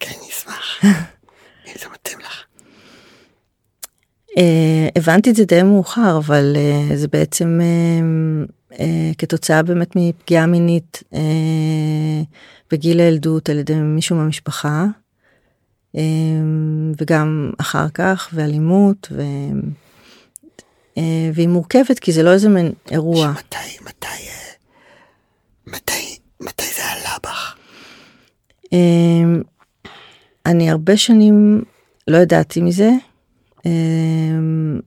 כן, 0.00 0.10
אני 0.20 0.30
אשמח. 0.30 0.78
אם 1.68 1.72
זה 1.80 1.86
מתאים 1.94 2.18
לך. 2.18 2.44
אה, 4.38 4.88
הבנתי 4.96 5.30
את 5.30 5.34
זה 5.36 5.44
די 5.44 5.62
מאוחר, 5.62 6.16
אבל 6.18 6.56
אה, 6.56 6.96
זה 6.96 7.08
בעצם 7.08 7.58
אה, 7.62 8.46
אה, 8.80 9.10
כתוצאה 9.18 9.62
באמת 9.62 9.96
מפגיעה 9.96 10.46
מינית 10.46 11.02
אה, 11.14 12.22
בגיל 12.70 13.00
הילדות 13.00 13.48
על 13.48 13.58
ידי 13.58 13.74
מישהו 13.74 14.16
מהמשפחה, 14.16 14.86
אה, 15.96 16.02
וגם 17.00 17.50
אחר 17.58 17.88
כך, 17.88 18.30
ואלימות, 18.32 19.08
ו... 19.12 19.22
אה, 20.98 21.30
והיא 21.34 21.48
מורכבת 21.48 21.98
כי 21.98 22.12
זה 22.12 22.22
לא 22.22 22.32
איזה 22.32 22.48
מין 22.48 22.72
אירוע. 22.90 23.30
מתי, 23.30 23.78
מתי, 23.82 24.06
אה, 24.06 24.52
מתי, 25.66 26.18
מתי 26.40 26.64
זה 26.76 26.82
עלה 26.84 27.16
בך? 27.22 27.54
אמ, 28.72 29.42
אני 30.46 30.70
הרבה 30.70 30.96
שנים 30.96 31.64
לא 32.08 32.16
ידעתי 32.16 32.60
מזה. 32.60 32.90
אמ, 33.66 34.80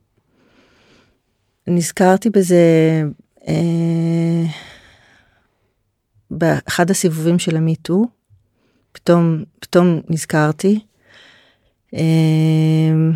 נזכרתי 1.66 2.30
בזה 2.30 2.56
אה, 2.56 3.02
באחד 6.30 6.90
הסיבובים 6.90 7.38
של 7.38 7.56
המיטו. 7.56 8.04
פתאום, 8.92 9.44
פתאום 9.60 10.00
נזכרתי. 10.08 10.80
אמ, 11.92 13.12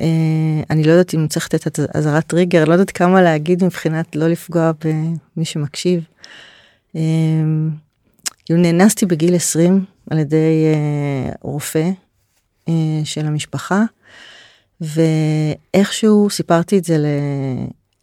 אה, 0.00 0.62
אני 0.70 0.84
לא 0.84 0.90
יודעת 0.90 1.14
אם 1.14 1.28
צריך 1.28 1.46
לתת 1.46 1.66
את 1.66 1.80
אזהרת 1.96 2.26
טריגר, 2.26 2.64
לא 2.64 2.72
יודעת 2.72 2.90
כמה 2.90 3.22
להגיד 3.22 3.64
מבחינת 3.64 4.16
לא 4.16 4.28
לפגוע 4.28 4.72
במי 4.84 5.44
שמקשיב. 5.44 6.04
כאילו 8.50 8.62
נאנסתי 8.62 9.06
בגיל 9.06 9.34
20 9.34 9.84
על 10.10 10.18
ידי 10.18 10.74
אה, 10.74 11.32
רופא 11.42 11.90
אה, 12.68 13.00
של 13.04 13.26
המשפחה, 13.26 13.82
ואיכשהו 14.80 16.30
סיפרתי 16.30 16.78
את 16.78 16.84
זה 16.84 16.96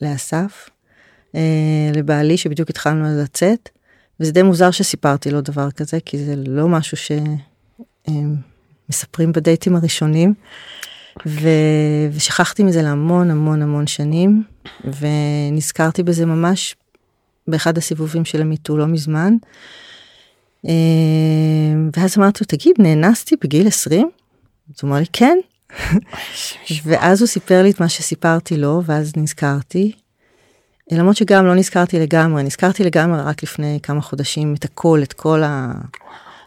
לאסף, 0.01 0.69
אה, 0.69 0.73
לבעלי 1.93 2.37
שבדיוק 2.37 2.69
התחלנו 2.69 3.23
לצאת, 3.23 3.69
וזה 4.19 4.31
די 4.31 4.43
מוזר 4.43 4.71
שסיפרתי 4.71 5.31
לו 5.31 5.41
דבר 5.41 5.71
כזה, 5.71 5.97
כי 6.05 6.17
זה 6.17 6.35
לא 6.35 6.67
משהו 6.67 6.97
שמספרים 8.89 9.31
בדייטים 9.31 9.75
הראשונים. 9.75 10.33
ו... 11.25 11.49
ושכחתי 12.11 12.63
מזה 12.63 12.81
להמון 12.81 13.31
המון 13.31 13.61
המון 13.61 13.87
שנים, 13.87 14.43
ונזכרתי 14.83 16.03
בזה 16.03 16.25
ממש 16.25 16.75
באחד 17.47 17.77
הסיבובים 17.77 18.25
של 18.25 18.41
המיטו 18.41 18.77
לא 18.77 18.87
מזמן. 18.87 19.33
אה, 20.67 20.73
ואז 21.97 22.17
אמרתי 22.17 22.39
לו, 22.41 22.45
תגיד, 22.47 22.75
נאנסתי 22.79 23.35
בגיל 23.43 23.67
20? 23.67 24.09
אז 24.69 24.75
הוא 24.81 24.89
אמר 24.89 24.99
לי, 24.99 25.05
כן. 25.13 25.37
ואז 26.85 27.21
הוא 27.21 27.27
סיפר 27.27 27.63
לי 27.63 27.69
את 27.69 27.79
מה 27.79 27.89
שסיפרתי 27.89 28.57
לו, 28.57 28.81
ואז 28.85 29.11
נזכרתי. 29.17 29.91
למרות 30.91 31.17
שגם 31.17 31.45
לא 31.45 31.55
נזכרתי 31.55 31.99
לגמרי, 31.99 32.43
נזכרתי 32.43 32.83
לגמרי 32.83 33.21
רק 33.21 33.43
לפני 33.43 33.79
כמה 33.83 34.01
חודשים 34.01 34.53
את 34.53 34.65
הכל, 34.65 34.99
את 35.03 35.13
כל 35.13 35.41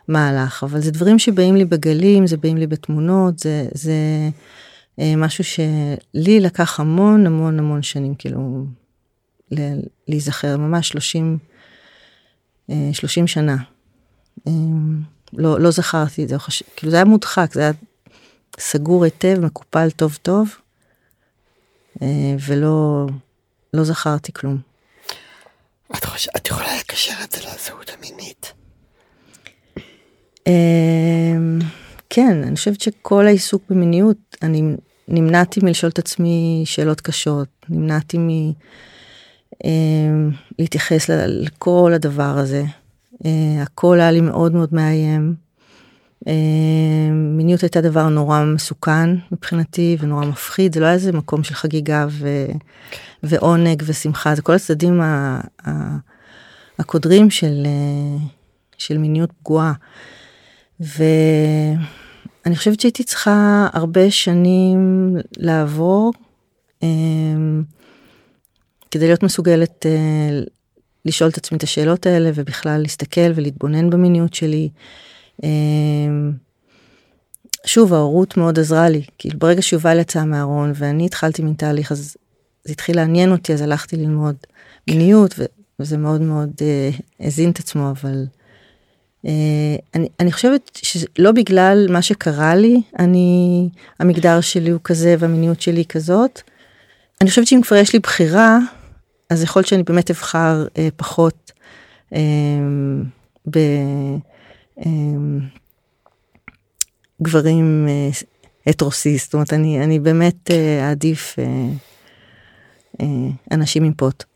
המהלך, 0.09 0.65
אבל 0.65 0.81
זה 0.81 0.91
דברים 0.91 1.19
שבאים 1.19 1.57
לי 1.57 1.65
בגלים, 1.65 2.27
זה 2.27 2.37
באים 2.37 2.57
לי 2.57 2.67
בתמונות, 2.67 3.39
זה, 3.39 3.67
זה 3.75 3.93
אה, 4.99 5.17
משהו 5.17 5.45
שלי 5.45 6.41
לקח 6.41 6.81
המון 6.81 7.27
המון 7.27 7.59
המון 7.59 7.83
שנים, 7.83 8.15
כאילו, 8.15 8.65
להיזכר, 10.09 10.57
ממש 10.57 10.89
30, 10.89 11.39
אה, 12.71 12.91
30 12.93 13.27
שנה. 13.27 13.57
אה, 14.47 14.53
לא, 15.33 15.61
לא 15.61 15.71
זכרתי 15.71 16.25
את 16.25 16.29
זה, 16.29 16.39
חש... 16.39 16.63
כאילו 16.77 16.91
זה 16.91 16.97
היה 16.97 17.05
מודחק, 17.05 17.51
זה 17.53 17.61
היה 17.61 17.73
סגור 18.59 19.05
היטב, 19.05 19.37
מקופל 19.41 19.91
טוב 19.91 20.19
טוב, 20.23 20.49
אה, 22.03 22.35
ולא 22.47 23.07
לא 23.75 23.85
זכרתי 23.85 24.33
כלום. 24.33 24.59
את, 25.97 26.05
חוש... 26.05 26.29
את 26.37 26.49
יכולה 26.49 26.77
לקשר 26.81 27.15
את 27.25 27.33
זה 27.33 27.39
לזהות 27.39 27.91
המינית. 27.99 28.53
אמ, 30.47 31.59
כן, 32.11 32.43
אני 32.43 32.57
חושבת 32.57 32.81
שכל 32.81 33.27
העיסוק 33.27 33.63
במיניות, 33.71 34.17
אני 34.43 34.63
נמנעתי 35.09 35.61
מלשאול 35.63 35.91
את 35.91 35.99
עצמי 35.99 36.63
שאלות 36.65 37.01
קשות, 37.01 37.49
נמנעתי 37.69 38.19
מלהתייחס 40.59 41.11
לכל 41.11 41.93
הדבר 41.95 42.39
הזה. 42.39 42.65
אה, 43.25 43.63
הכל 43.63 44.01
היה 44.01 44.11
לי 44.11 44.21
מאוד 44.21 44.53
מאוד 44.53 44.75
מאיים. 44.75 45.35
אה, 46.29 46.33
מיניות 47.13 47.61
הייתה 47.61 47.81
דבר 47.81 48.09
נורא 48.09 48.45
מסוכן 48.45 49.11
מבחינתי 49.33 49.97
ונורא 50.01 50.25
מפחיד, 50.25 50.75
זה 50.75 50.81
לא 50.81 50.87
היה 50.87 50.95
איזה 50.95 51.13
מקום 51.13 51.43
של 51.43 51.55
חגיגה 51.55 52.07
ו... 52.11 52.47
ועונג 53.23 53.83
ושמחה, 53.87 54.35
זה 54.35 54.43
כל 54.43 54.53
הצדדים 54.55 55.01
ה... 55.01 55.41
ה... 55.67 55.97
הקודרים 56.81 57.31
של, 57.31 57.63
אה, 57.67 58.27
של 58.79 58.99
מיניות 58.99 59.33
פגועה. 59.33 59.73
ואני 60.81 61.77
חושבת 62.57 62.81
שהייתי 62.81 63.05
צריכה 63.05 63.69
הרבה 63.73 64.11
שנים 64.11 65.17
לעבור 65.37 66.13
um, 66.81 66.85
כדי 68.91 69.07
להיות 69.07 69.23
מסוגלת 69.23 69.87
uh, 69.87 70.51
לשאול 71.05 71.31
את 71.31 71.37
עצמי 71.37 71.59
את 71.59 71.63
השאלות 71.63 72.07
האלה 72.07 72.31
ובכלל 72.35 72.81
להסתכל 72.83 73.33
ולהתבונן 73.35 73.91
במיניות 73.91 74.35
שלי. 74.35 74.69
Um, 75.43 75.45
שוב 77.67 77.95
ההורות 77.95 78.37
מאוד 78.37 78.59
עזרה 78.59 78.89
לי 78.89 79.03
כאילו 79.19 79.39
ברגע 79.39 79.63
שיובל 79.63 79.99
יצא 79.99 80.25
מהארון 80.25 80.73
ואני 80.75 81.07
התחלתי 81.07 81.43
מן 81.43 81.55
תהליך 81.55 81.93
אז 81.93 82.17
זה 82.65 82.73
התחיל 82.73 82.97
לעניין 82.97 83.33
אותי 83.33 83.53
אז 83.53 83.61
הלכתי 83.61 83.97
ללמוד 83.97 84.37
מיניות 84.91 85.35
וזה 85.81 85.97
מאוד 85.97 86.21
מאוד 86.21 86.51
uh, 86.59 87.03
הזין 87.21 87.51
את 87.51 87.59
עצמו 87.59 87.91
אבל. 87.91 88.25
Uh, 89.27 89.29
אני, 89.95 90.09
אני 90.21 90.33
חושבת 90.33 90.71
שלא 90.75 91.33
בגלל 91.33 91.87
מה 91.91 92.03
שקרה 92.03 92.55
לי, 92.55 92.83
אני, 92.99 93.69
המגדר 93.99 94.41
שלי 94.41 94.71
הוא 94.71 94.81
כזה 94.85 95.15
והמיניות 95.19 95.61
שלי 95.61 95.81
היא 95.81 95.85
כזאת. 95.89 96.41
אני 97.21 97.31
חושבת 97.31 97.47
שאם 97.47 97.61
כבר 97.63 97.77
יש 97.77 97.93
לי 97.93 97.99
בחירה, 97.99 98.59
אז 99.31 99.43
יכול 99.43 99.63
שאני 99.63 99.83
באמת 99.83 100.11
אבחר 100.11 100.67
uh, 100.67 100.79
פחות 100.97 101.53
uh, 102.11 102.17
בגברים 107.21 107.89
uh, 107.89 108.25
הטרוסיסט, 108.67 109.25
זאת 109.25 109.35
אומרת 109.35 109.53
אני, 109.53 109.85
אני 109.85 109.99
באמת 109.99 110.51
uh, 110.51 110.53
אעדיף 110.83 111.37
uh, 111.37 111.43
אנשים 113.53 113.85
עם 113.85 113.93
פוט. 113.93 114.25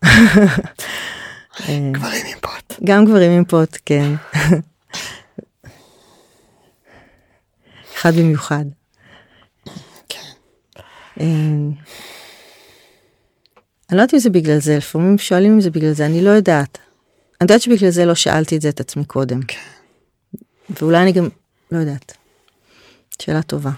גברים 1.93 2.27
עם 2.27 2.39
פוט. 2.41 2.81
גם 2.85 3.05
גברים 3.05 3.31
עם 3.31 3.45
פוט, 3.45 3.79
כן. 3.87 4.15
אחד 7.95 8.15
במיוחד. 8.15 8.65
כן. 10.09 10.33
אני 13.91 13.97
לא 13.97 14.03
יודעת 14.03 14.15
אם 14.15 14.19
זה 14.19 14.31
בגלל 14.31 14.59
זה, 14.59 14.77
לפעמים 14.77 15.19
שואלים 15.19 15.53
אם 15.53 15.61
זה 15.61 15.71
בגלל 15.71 15.93
זה, 15.93 16.07
אני 16.07 16.25
לא 16.25 16.31
יודעת. 16.31 16.79
אני 16.79 17.39
יודעת 17.41 17.61
שבגלל 17.61 17.91
זה 17.91 18.05
לא 18.05 18.15
שאלתי 18.15 18.57
את 18.57 18.61
זה 18.61 18.69
את 18.69 18.81
עצמי 18.81 19.05
קודם. 19.05 19.43
כן. 19.43 19.59
ואולי 20.71 21.03
אני 21.03 21.13
גם, 21.13 21.29
לא 21.73 21.79
יודעת. 21.79 22.13
שאלה 23.23 23.43
טובה. 23.43 23.71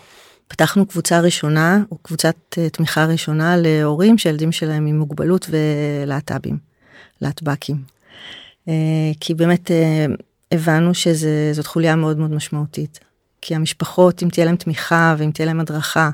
פתחנו 0.49 0.87
קבוצה 0.87 1.21
ראשונה, 1.21 1.83
או 1.91 1.99
קבוצת 1.99 2.37
uh, 2.51 2.71
תמיכה 2.73 3.05
ראשונה 3.05 3.57
להורים 3.57 4.19
שהילדים 4.19 4.53
שלהם 4.53 4.87
עם 4.87 4.99
מוגבלות 4.99 5.51
ולהט"בים, 5.51 6.59
להטב"קים. 7.21 7.77
Uh, 8.67 8.71
כי 9.21 9.35
באמת 9.35 9.71
uh, 9.71 10.23
הבנו 10.53 10.95
שזאת 10.95 11.67
חוליה 11.67 11.97
מאוד 11.97 12.19
מאוד 12.19 12.31
משמעותית. 12.31 13.01
כי 13.41 13.55
המשפחות, 13.55 14.23
אם 14.23 14.29
תהיה 14.29 14.47
להם 14.47 14.57
תמיכה 14.57 15.15
ואם 15.19 15.31
תהיה 15.31 15.47
להם 15.47 15.61
הדרכה, 15.61 16.11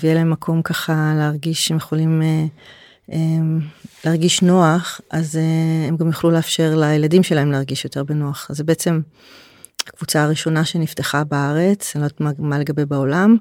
ויהיה 0.00 0.14
להם 0.14 0.30
מקום 0.30 0.62
ככה 0.62 1.12
להרגיש 1.16 1.66
שהם 1.66 1.76
יכולים 1.76 2.22
להרגיש 4.04 4.42
נוח, 4.42 5.00
אז 5.10 5.36
אה, 5.36 5.88
הם 5.88 5.96
גם 5.96 6.06
יוכלו 6.06 6.30
לאפשר 6.30 6.74
לילדים 6.76 7.22
שלהם 7.22 7.52
להרגיש 7.52 7.84
יותר 7.84 8.04
בנוח. 8.04 8.46
אז 8.50 8.56
זה 8.56 8.64
בעצם 8.64 9.00
הקבוצה 9.88 10.22
הראשונה 10.24 10.64
שנפתחה 10.64 11.24
בארץ, 11.24 11.96
אני 11.96 12.00
לא 12.02 12.06
יודעת 12.06 12.20
מה, 12.20 12.30
מה 12.38 12.58
לגבי 12.58 12.84
בעולם, 12.84 13.36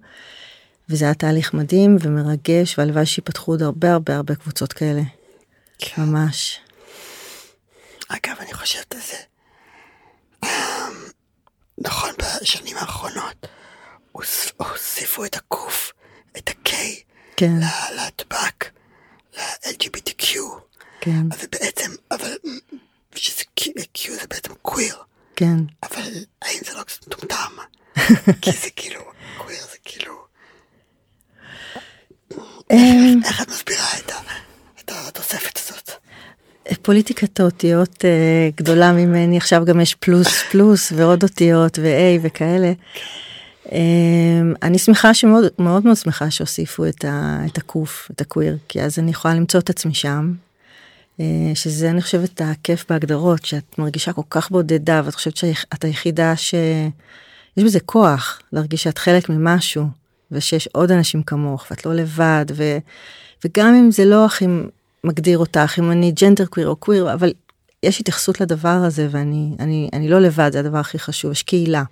וזה 0.90 1.06
היה 1.06 1.14
תהליך 1.14 1.54
מדהים 1.54 1.98
ומרגש, 2.02 2.78
והלוואי 2.80 3.06
שיפתחו 3.06 3.52
עוד 3.52 3.62
הרבה 3.62 3.94
הרבה 3.94 4.16
הרבה 4.16 4.36
קבוצות 4.36 4.74
כאלה. 4.74 5.02
כן. 5.80 6.02
ממש. 6.02 6.60
אגב, 8.08 8.36
אני 8.40 8.54
חושבת 8.54 8.96
על 8.96 9.02
זה. 9.02 9.18
נכון, 11.78 12.10
בשנים 12.42 12.78
האחרונות 12.78 13.48
הוס- 14.12 14.52
הוסיפו 14.58 15.26
את 15.26 15.36
הקוף, 15.36 15.92
את 16.38 16.50
ה-K, 16.50 16.72
כן, 17.36 17.54
להטבק, 17.96 18.66
ל-LGBTQ, 19.38 20.38
כן, 21.02 21.22
אז 21.32 21.42
זה 21.42 21.48
בעצם, 21.52 21.92
אבל 22.12 22.38
שזה 23.16 23.44
Q 23.98 24.12
זה 24.12 24.28
בעצם 24.30 24.54
קוויר, 24.62 24.96
כן. 25.40 25.58
אבל 25.84 26.12
האם 26.42 26.60
זה 26.66 26.78
לא 26.78 26.84
קצת 26.84 27.08
מטומטם? 27.08 27.52
כי 28.42 28.52
זה 28.52 28.70
כאילו, 28.76 29.02
קוויר 29.38 29.62
זה 29.72 29.78
כאילו, 29.86 30.14
אמ, 32.72 33.22
איך 33.26 33.42
את 33.42 33.48
מסבירה 33.50 33.88
את 34.80 34.92
התוספת 34.92 35.58
הזאת? 35.58 35.92
פוליטיקת 36.82 37.40
האותיות 37.40 38.06
אה, 38.06 38.50
גדולה 38.56 38.92
ממני, 38.92 39.38
עכשיו 39.38 39.66
גם 39.66 39.80
יש 39.80 39.96
פלוס 39.96 40.42
פלוס 40.52 40.92
ועוד 40.96 41.24
אותיות 41.24 41.80
ו-A 41.80 42.20
וכאלה. 42.22 42.74
אה, 43.72 43.80
אני 44.64 44.78
שמחה 44.78 45.14
שמאוד 45.14 45.46
מאוד 45.60 45.86
מאוד 45.86 45.98
שמחה 45.98 46.32
שהוסיפו 46.32 46.86
את, 46.86 47.06
ה, 47.06 47.40
את 47.46 47.58
הקוף, 47.58 48.12
את 48.12 48.22
הקוויר, 48.22 48.58
כי 48.68 48.82
אז 48.82 49.00
אני 49.00 49.12
יכולה 49.12 49.34
למצוא 49.34 49.60
את 49.60 49.70
עצמי 49.70 49.94
שם. 49.94 50.34
אה, 51.20 51.52
שזה 51.56 51.90
אני 51.90 52.02
חושבת 52.02 52.42
הכיף 52.42 52.86
בהגדרות, 52.90 53.46
שאת 53.46 53.80
מרגישה 53.80 54.14
כל 54.14 54.22
כך 54.30 54.52
בודדה 54.52 55.02
ואת 55.06 55.16
חושבת 55.16 55.38
שאת 55.38 55.84
היחידה 55.84 56.36
ש... 56.36 56.56
יש 57.58 57.64
בזה 57.64 57.80
כוח 57.80 58.42
להרגיש 58.54 58.84
שאת 58.84 58.98
חלק 58.98 59.30
ממשהו 59.30 59.86
ושיש 60.32 60.68
עוד 60.68 60.92
אנשים 60.92 61.24
כמוך 61.24 61.66
ואת 61.72 61.86
לא 61.86 61.94
לבד 61.94 62.46
ו... 62.56 62.78
וגם 63.46 63.76
אם 63.76 63.92
זה 63.92 64.06
לא 64.06 64.26
הכי 64.26 64.46
מגדיר 65.04 65.38
אותך 65.38 65.76
אם 65.80 65.92
אני 65.92 66.12
ג'נדר 66.12 66.46
קוויר 66.46 66.68
או 66.68 66.76
קוויר 66.76 67.14
אבל 67.14 67.34
יש 67.84 68.00
התייחסות 68.00 68.42
לדבר 68.42 68.70
הזה 68.70 69.08
ואני 69.12 69.56
אני 69.60 69.90
אני 69.94 70.10
לא 70.10 70.20
לבד 70.20 70.50
זה 70.54 70.60
הדבר 70.60 70.78
הכי 70.78 71.00
חשוב 71.00 71.32
יש 71.32 71.44
קהילה. 71.44 71.84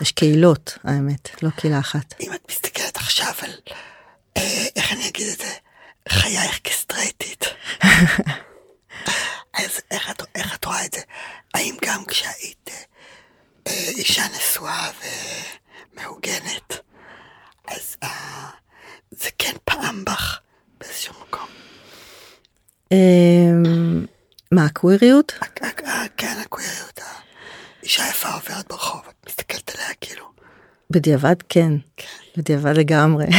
יש 0.00 0.12
קהילות 0.12 0.78
האמת 0.84 1.28
לא 1.42 1.50
קהילה 1.50 1.78
אחת. 1.78 2.14
אם 2.20 2.32
את 2.32 2.40
מסתכלת 2.50 2.96
עכשיו 2.96 3.32
על, 3.42 3.50
אה, 4.36 4.66
איך 4.76 4.92
אני 4.92 5.08
אגיד 5.08 5.26
את 5.32 5.38
זה, 5.38 5.52
חייך 6.08 6.60
כסטרייטית, 6.64 7.44
אז 9.58 9.80
איך 9.90 10.10
את, 10.10 10.22
איך 10.34 10.54
את 10.54 10.64
רואה 10.64 10.84
את 10.84 10.92
זה? 10.92 11.00
האם 11.54 11.76
גם 11.84 12.04
כשהיית 12.04 12.70
אה, 13.66 13.88
אישה 13.88 14.22
נשואה 14.36 14.90
ומהוגנת, 15.94 16.80
אז 17.68 17.96
אה, 18.02 18.48
זה 19.10 19.28
כן 19.38 19.52
פעם 19.64 20.04
בך 20.04 20.40
באיזשהו 20.80 21.14
מקום? 21.28 21.48
אמ, 22.92 24.06
מה 24.52 24.64
הקוויריות? 24.64 25.32
כן, 26.16 26.36
הקוויריות, 26.40 27.00
האישה 27.82 28.08
יפה 28.08 28.28
עוברת 28.28 28.68
ברחוב, 28.68 29.00
את 29.08 29.26
מסתכלת 29.28 29.74
עליה 29.74 29.94
כאילו, 30.00 30.30
בדיעבד 30.90 31.36
כן. 31.48 31.72
בדיעבד 32.36 32.76
לגמרי. 32.76 33.26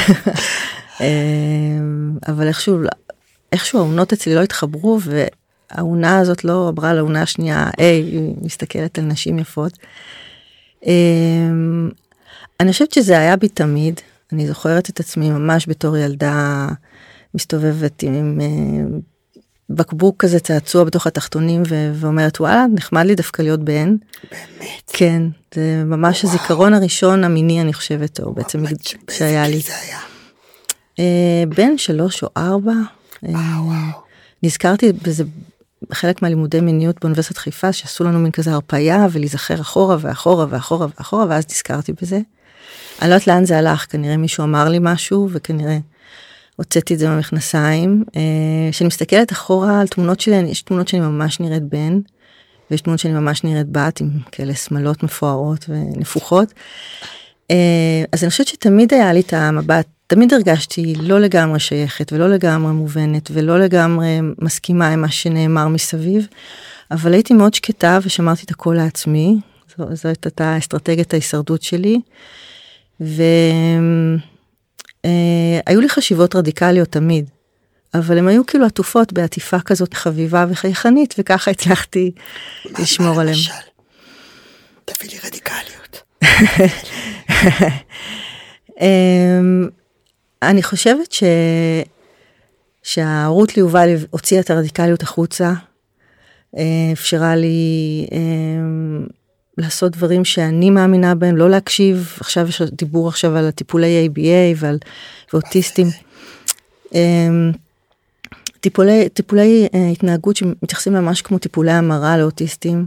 אמ, 1.01 2.17
אבל 2.27 2.47
איכשהו 2.47 2.77
איכשהו 3.53 3.79
העונות 3.79 4.13
אצלי 4.13 4.35
לא 4.35 4.43
התחברו 4.43 4.99
והעונה 5.71 6.17
הזאת 6.19 6.43
לא 6.43 6.67
עברה 6.67 6.93
לעונה 6.93 7.21
השנייה 7.21 7.69
היי 7.77 8.01
היא 8.01 8.33
מסתכלת 8.41 8.97
על 8.99 9.05
נשים 9.05 9.39
יפות. 9.39 9.77
אמ, 10.85 11.89
אני 12.59 12.71
חושבת 12.71 12.91
שזה 12.91 13.17
היה 13.19 13.35
בי 13.35 13.49
תמיד 13.49 13.99
אני 14.33 14.47
זוכרת 14.47 14.89
את 14.89 14.99
עצמי 14.99 15.29
ממש 15.29 15.65
בתור 15.69 15.97
ילדה 15.97 16.67
מסתובבת 17.35 18.03
עם 18.03 18.41
אה, 18.41 18.97
בקבוק 19.69 20.15
כזה 20.19 20.39
צעצוע 20.39 20.83
בתוך 20.83 21.07
התחתונים 21.07 21.63
ו- 21.69 21.91
ואומרת 21.95 22.39
וואלה 22.41 22.65
נחמד 22.73 23.05
לי 23.05 23.15
דווקא 23.15 23.41
להיות 23.41 23.59
בן. 23.59 23.95
באמת. 24.31 24.81
כן 24.87 25.21
זה 25.55 25.83
ממש 25.85 26.23
וואו. 26.23 26.33
הזיכרון 26.35 26.73
הראשון 26.73 27.23
המיני 27.23 27.61
אני 27.61 27.73
חושבת 27.73 28.19
או 28.19 28.33
בעצם 28.33 28.59
מג- 28.63 28.67
באיזה 28.67 29.17
שהיה 29.17 29.47
לי. 29.47 29.59
זה 29.59 29.73
היה? 29.75 29.99
אה, 30.99 31.43
בן 31.55 31.77
שלוש 31.77 32.23
או 32.23 32.29
ארבע. 32.37 32.73
אה. 33.25 33.91
נזכרתי 34.43 34.93
בזה 34.93 35.23
בחלק 35.89 36.21
מהלימודי 36.21 36.61
מיניות 36.61 36.99
באוניברסיטת 37.01 37.37
חיפה 37.37 37.73
שעשו 37.73 38.03
לנו 38.03 38.19
מין 38.19 38.31
כזה 38.31 38.51
הרפאיה 38.51 39.07
ולהיזכר 39.11 39.61
אחורה 39.61 39.97
ואחורה 39.99 40.45
ואחורה 40.49 40.87
ואחורה 40.97 41.25
ואז 41.29 41.45
נזכרתי 41.51 41.93
בזה. 42.01 42.19
אני 43.01 43.09
לא 43.09 43.15
יודעת 43.15 43.27
לאן 43.27 43.45
זה 43.45 43.57
הלך 43.57 43.85
כנראה 43.91 44.17
מישהו 44.17 44.43
אמר 44.43 44.69
לי 44.69 44.77
משהו 44.81 45.29
וכנראה 45.31 45.77
הוצאתי 46.55 46.93
את 46.93 46.99
זה 46.99 47.09
במכנסיים. 47.09 48.03
אה, 48.15 48.21
כשאני 48.71 48.87
מסתכלת 48.87 49.31
אחורה 49.31 49.81
על 49.81 49.87
תמונות 49.87 50.19
שלי 50.19 50.35
יש 50.35 50.61
תמונות 50.61 50.87
שאני 50.87 51.01
ממש 51.01 51.39
נראית 51.39 51.63
בן. 51.63 51.99
ויש 52.71 52.81
תמונות 52.81 52.99
שאני 52.99 53.13
ממש 53.13 53.43
נראית 53.43 53.67
בת 53.71 54.01
עם 54.01 54.09
כאלה 54.31 54.55
שמלות 54.55 55.03
מפוארות 55.03 55.65
ונפוחות. 55.69 56.53
אז 58.11 58.23
אני 58.23 58.29
חושבת 58.29 58.47
שתמיד 58.47 58.93
היה 58.93 59.13
לי 59.13 59.19
את 59.19 59.33
המבט, 59.33 59.85
תמיד 60.09 60.33
הרגשתי 60.33 60.93
לא 60.95 61.19
לגמרי 61.19 61.59
שייכת 61.59 62.13
ולא 62.13 62.29
לגמרי 62.29 62.71
מובנת 62.71 63.29
ולא 63.33 63.59
לגמרי 63.59 64.19
מסכימה 64.41 64.87
עם 64.87 65.01
מה 65.01 65.11
שנאמר 65.11 65.67
מסביב, 65.67 66.27
אבל 66.91 67.13
הייתי 67.13 67.33
מאוד 67.33 67.53
שקטה 67.53 67.99
ושמרתי 68.03 68.45
את 68.45 68.51
הכל 68.51 68.73
לעצמי, 68.77 69.37
זו, 69.77 69.95
זאת 69.95 70.25
הייתה 70.25 70.57
אסטרטגיית 70.57 71.13
ההישרדות 71.13 71.61
שלי. 71.61 71.99
והיו 72.99 73.21
לי 75.81 75.89
חשיבות 75.89 76.35
רדיקליות 76.35 76.89
תמיד, 76.89 77.29
אבל 77.93 78.17
הם 78.17 78.27
היו 78.27 78.45
כאילו 78.45 78.65
עטופות 78.65 79.13
בעטיפה 79.13 79.59
כזאת 79.59 79.93
חביבה 79.93 80.45
וחייכנית 80.49 81.15
וככה 81.17 81.51
הצלחתי 81.51 82.11
לשמור 82.79 83.15
מה 83.15 83.21
עליהם. 83.21 83.37
למשל? 83.37 83.51
תביא 84.85 85.09
לי 85.09 85.17
רדיקליות. 85.25 86.01
אני 90.41 90.63
חושבת 90.63 91.11
ש... 91.11 91.23
שההורות 92.83 93.57
ליובל 93.57 93.95
הוציאה 94.09 94.41
את 94.41 94.49
הרדיקליות 94.49 95.03
החוצה, 95.03 95.53
אה, 96.57 96.89
אפשרה 96.93 97.35
לי 97.35 98.07
אמ, 98.11 99.07
לעשות 99.57 99.91
דברים 99.91 100.25
שאני 100.25 100.69
מאמינה 100.69 101.15
בהם, 101.15 101.37
לא 101.37 101.49
להקשיב, 101.49 102.17
עכשיו 102.19 102.47
יש 102.47 102.61
דיבור 102.61 103.07
עכשיו 103.07 103.37
על 103.37 103.47
הטיפולי 103.47 104.07
ABA 104.07 104.55
ועל 104.55 104.77
ואוטיסטים. 105.33 105.87
אמ, 106.93 107.51
טיפולי, 108.59 109.09
טיפולי 109.09 109.67
אה, 109.73 109.89
התנהגות 109.89 110.35
שמתייחסים 110.35 110.93
ממש 110.93 111.21
כמו 111.21 111.37
טיפולי 111.37 111.71
המרה 111.71 112.17
לאוטיסטים. 112.17 112.85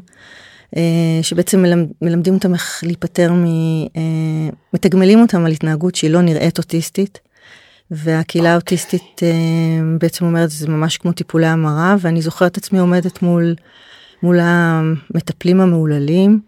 אה, 0.76 1.18
שבעצם 1.22 1.62
מלמד, 1.62 1.86
מלמדים 2.02 2.34
אותם 2.34 2.54
איך 2.54 2.80
להיפטר 2.84 3.32
מ... 3.32 3.44
אה, 3.96 4.50
מתגמלים 4.74 5.20
אותם 5.20 5.44
על 5.44 5.52
התנהגות 5.52 5.94
שהיא 5.94 6.10
לא 6.10 6.22
נראית 6.22 6.58
אוטיסטית. 6.58 7.18
והקהילה 7.94 8.52
האוטיסטית 8.52 9.20
אה, 9.22 9.28
בעצם 9.98 10.24
אומרת 10.24 10.50
זה 10.50 10.68
ממש 10.68 10.96
כמו 10.96 11.12
טיפולי 11.12 11.46
המרה 11.46 11.96
ואני 12.00 12.22
זוכרת 12.22 12.52
את 12.52 12.56
עצמי 12.56 12.78
עומדת 12.78 13.22
מול 13.22 13.54
מול 14.22 14.38
המטפלים 14.42 15.60
המהוללים 15.60 16.40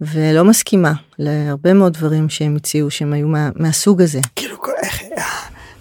ולא 0.00 0.44
מסכימה 0.44 0.92
להרבה 1.18 1.72
מאוד 1.72 1.92
דברים 1.92 2.28
שהם 2.28 2.56
הציעו 2.56 2.90
שהם 2.90 3.12
היו 3.12 3.28
מה, 3.28 3.50
מהסוג 3.54 4.02
הזה. 4.02 4.20
כאילו, 4.36 4.60
כל- 4.60 4.72
איך, 4.82 5.02
אה, 5.18 5.24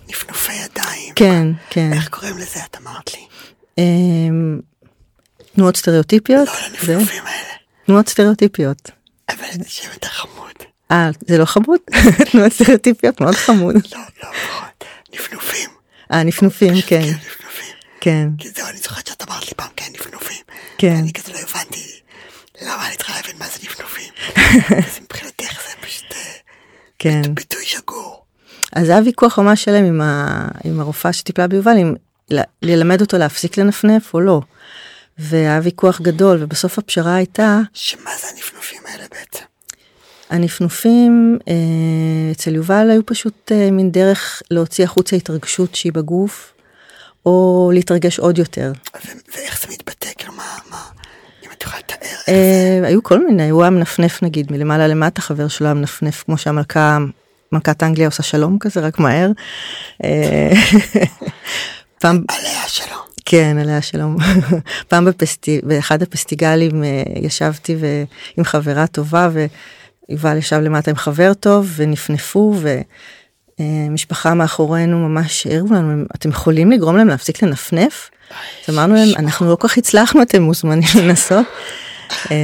נפנופי 0.10 0.54
ידיים. 0.54 1.14
כן, 1.16 1.48
כן. 1.70 1.94
איך 1.94 2.08
קוראים 2.10 2.38
לזה, 2.38 2.60
את 2.72 2.78
אמרת 2.82 3.14
לי? 3.14 3.20
אה, 3.80 3.84
תנועות 5.56 5.78
סטריאוטיפיות. 5.78 6.48
לא 6.48 6.54
לנפנופים 6.70 7.24
האלה. 7.26 7.54
תנועות 7.86 8.08
סטריאוטיפיות. 8.10 8.92
אבל 9.30 9.38
זה 9.52 9.64
שם 9.70 9.90
יותר 9.94 10.08
חמוד. 10.08 10.54
אה, 10.92 11.10
זה 11.28 11.38
לא 11.38 11.46
חמוד? 11.46 11.80
תנועות 12.32 12.52
סטריאוטיפיות 12.52 13.22
מאוד 13.22 13.36
חמוד. 13.36 13.76
לא, 13.76 13.82
לא, 14.24 14.30
פחות. 14.50 14.67
נפנופים. 15.20 15.70
אה, 16.14 16.24
נפנופים, 16.24 16.74
כן, 16.74 17.02
כן, 17.02 17.10
נפנופים. 17.10 17.76
כן, 18.00 18.28
כי 18.38 18.50
זהו, 18.50 18.68
אני 18.68 18.78
זוכרת 18.78 19.08
שאת 19.08 19.24
אמרת 19.30 19.48
לי 19.48 19.54
פעם, 19.56 19.70
כן, 19.76 19.86
נפנופים. 19.94 20.44
כן. 20.78 20.94
ואני 20.96 21.14
כזה 21.14 21.34
לא 21.34 21.38
הבנתי 21.40 22.00
למה 22.62 22.88
אני 22.88 22.96
צריכה 22.96 23.14
להבין 23.16 23.36
מה 23.40 23.46
זה 23.48 23.60
נפנופים. 23.64 24.14
אז 24.88 25.00
מבחינתך 25.04 25.62
זה 25.70 25.88
פשוט 25.88 26.12
אה, 26.12 26.18
כן. 27.00 27.22
ביטוי 27.34 27.66
שגור. 27.66 28.26
אז 28.74 28.86
זה 28.86 28.92
היה 28.92 29.02
ויכוח 29.06 29.40
ממש 29.40 29.64
שלם 29.64 29.86
עם, 29.86 30.02
ה... 30.02 30.48
עם 30.64 30.80
הרופאה 30.80 31.14
שטיפלה 31.14 31.48
ביובל, 31.48 31.78
אם 31.82 31.94
ל... 32.32 32.42
ללמד 32.62 33.02
אותו 33.02 33.18
להפסיק 33.18 33.58
לנפנף 33.58 34.14
או 34.14 34.20
לא. 34.20 34.42
והיה 35.18 35.60
ויכוח 35.64 36.02
גדול, 36.02 36.44
ובסוף 36.44 36.78
הפשרה 36.78 37.16
הייתה, 37.16 37.60
שמה 37.74 38.12
זה 38.22 38.28
הנפנופים 38.28 38.82
האלה 38.86 39.06
בעצם? 39.12 39.46
הנפנופים 40.30 41.38
אה, 41.48 41.54
אצל 42.32 42.56
יובל 42.56 42.90
היו 42.90 43.06
פשוט 43.06 43.52
אה, 43.52 43.72
מין 43.72 43.92
דרך 43.92 44.42
להוציא 44.52 44.84
החוצה 44.84 45.16
התרגשות 45.16 45.76
שהיא 45.76 45.94
בגוף, 45.94 46.54
או 47.26 47.72
להתרגש 47.74 48.20
עוד 48.20 48.38
יותר. 48.38 48.72
ואיך 49.36 49.62
זה 49.62 49.68
מתבטא? 49.74 50.10
כאילו 50.18 50.34
מה, 50.34 50.44
מה, 50.70 50.82
אם 51.46 51.50
את 51.52 51.64
יכולה 51.64 51.80
לתאר? 51.80 52.18
אה, 52.28 52.80
היו 52.84 53.04
כל 53.04 53.28
מיני, 53.28 53.50
הוא 53.50 53.62
היה 53.62 53.70
מנפנף 53.70 54.24
נגיד 54.24 54.52
מלמעלה 54.52 54.88
למטה, 54.88 55.22
חבר 55.22 55.48
שלו 55.48 55.68
היה 55.68 55.74
מנפנף 55.74 56.24
כמו 56.24 56.38
שהמלכה, 56.38 56.98
מלכת 57.52 57.84
אנגליה 57.84 58.08
עושה 58.08 58.24
שלום 58.24 58.58
כזה, 58.60 58.80
רק 58.80 59.00
מהר. 59.00 59.32
פעם... 62.02 62.24
עליה 62.30 62.62
שלום. 62.68 63.02
כן, 63.26 63.58
עליה 63.62 63.82
שלום. 63.82 64.18
פעם 64.90 65.06
בפסטי... 65.06 65.62
באחד 65.64 66.02
הפסטיגלים 66.02 66.84
ישבתי 67.16 67.76
ו... 67.80 68.04
עם 68.38 68.44
חברה 68.44 68.88
טובה 68.88 69.30
ויובל 70.10 70.38
ישב 70.38 70.60
למטה 70.60 70.92
עם 70.92 70.98
חבר 70.98 71.34
טוב 71.34 71.74
ונפנפו 71.76 72.56
ומשפחה 73.60 74.34
מאחורינו 74.34 75.10
ממש 75.10 75.48
הראו 75.48 75.74
לנו, 75.74 76.04
אתם 76.16 76.30
יכולים 76.30 76.72
לגרום 76.72 76.98
להם 76.98 77.08
להפסיק 77.08 77.44
לנפנף? 77.44 78.10
אז 78.68 78.76
אמרנו 78.76 78.96
להם, 78.96 79.10
אנחנו 79.18 79.50
לא 79.50 79.56
כל 79.56 79.68
כך 79.68 79.78
הצלחנו, 79.78 80.22
אתם 80.22 80.42
מוזמנים 80.42 80.90
לנסות. 81.04 81.46
אה, 82.32 82.36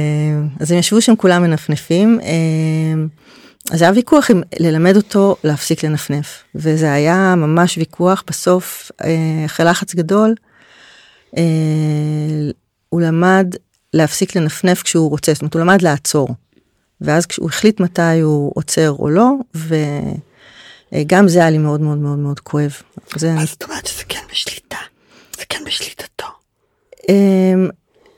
אז 0.60 0.72
הם 0.72 0.78
ישבו 0.78 1.00
שם 1.00 1.16
כולם 1.16 1.42
מנפנפים. 1.42 2.20
אה, 2.22 3.04
אז 3.70 3.82
היה 3.82 3.92
ויכוח 3.94 4.30
אם 4.30 4.42
ללמד 4.60 4.96
אותו 4.96 5.36
להפסיק 5.44 5.84
לנפנף, 5.84 6.44
וזה 6.54 6.92
היה 6.92 7.34
ממש 7.36 7.78
ויכוח, 7.78 8.24
בסוף 8.26 8.90
אחרי 9.46 9.66
לחץ 9.66 9.94
גדול, 9.94 10.34
אה, 11.36 11.42
הוא 12.88 13.00
למד 13.00 13.54
להפסיק 13.94 14.36
לנפנף 14.36 14.82
כשהוא 14.82 15.10
רוצה, 15.10 15.32
זאת 15.32 15.42
אומרת 15.42 15.54
הוא 15.54 15.62
למד 15.62 15.82
לעצור. 15.82 16.28
ואז 17.00 17.26
כשהוא 17.26 17.48
החליט 17.48 17.80
מתי 17.80 18.20
הוא 18.20 18.52
עוצר 18.54 18.90
או 18.98 19.10
לא, 19.10 19.30
וגם 19.54 21.28
זה 21.28 21.38
היה 21.38 21.50
לי 21.50 21.58
מאוד 21.58 21.80
מאוד 21.80 21.98
מאוד 21.98 22.18
מאוד 22.18 22.40
כואב. 22.40 22.72
זה 23.16 23.34
אז 23.38 23.48
זאת 23.48 23.62
אומרת 23.62 23.86
שזה 23.86 24.02
כן 24.08 24.20
בשליטה, 24.30 24.76
זה 25.36 25.44
כן 25.48 25.58
בשליטתו. 25.66 26.26
אמ, 27.08 27.68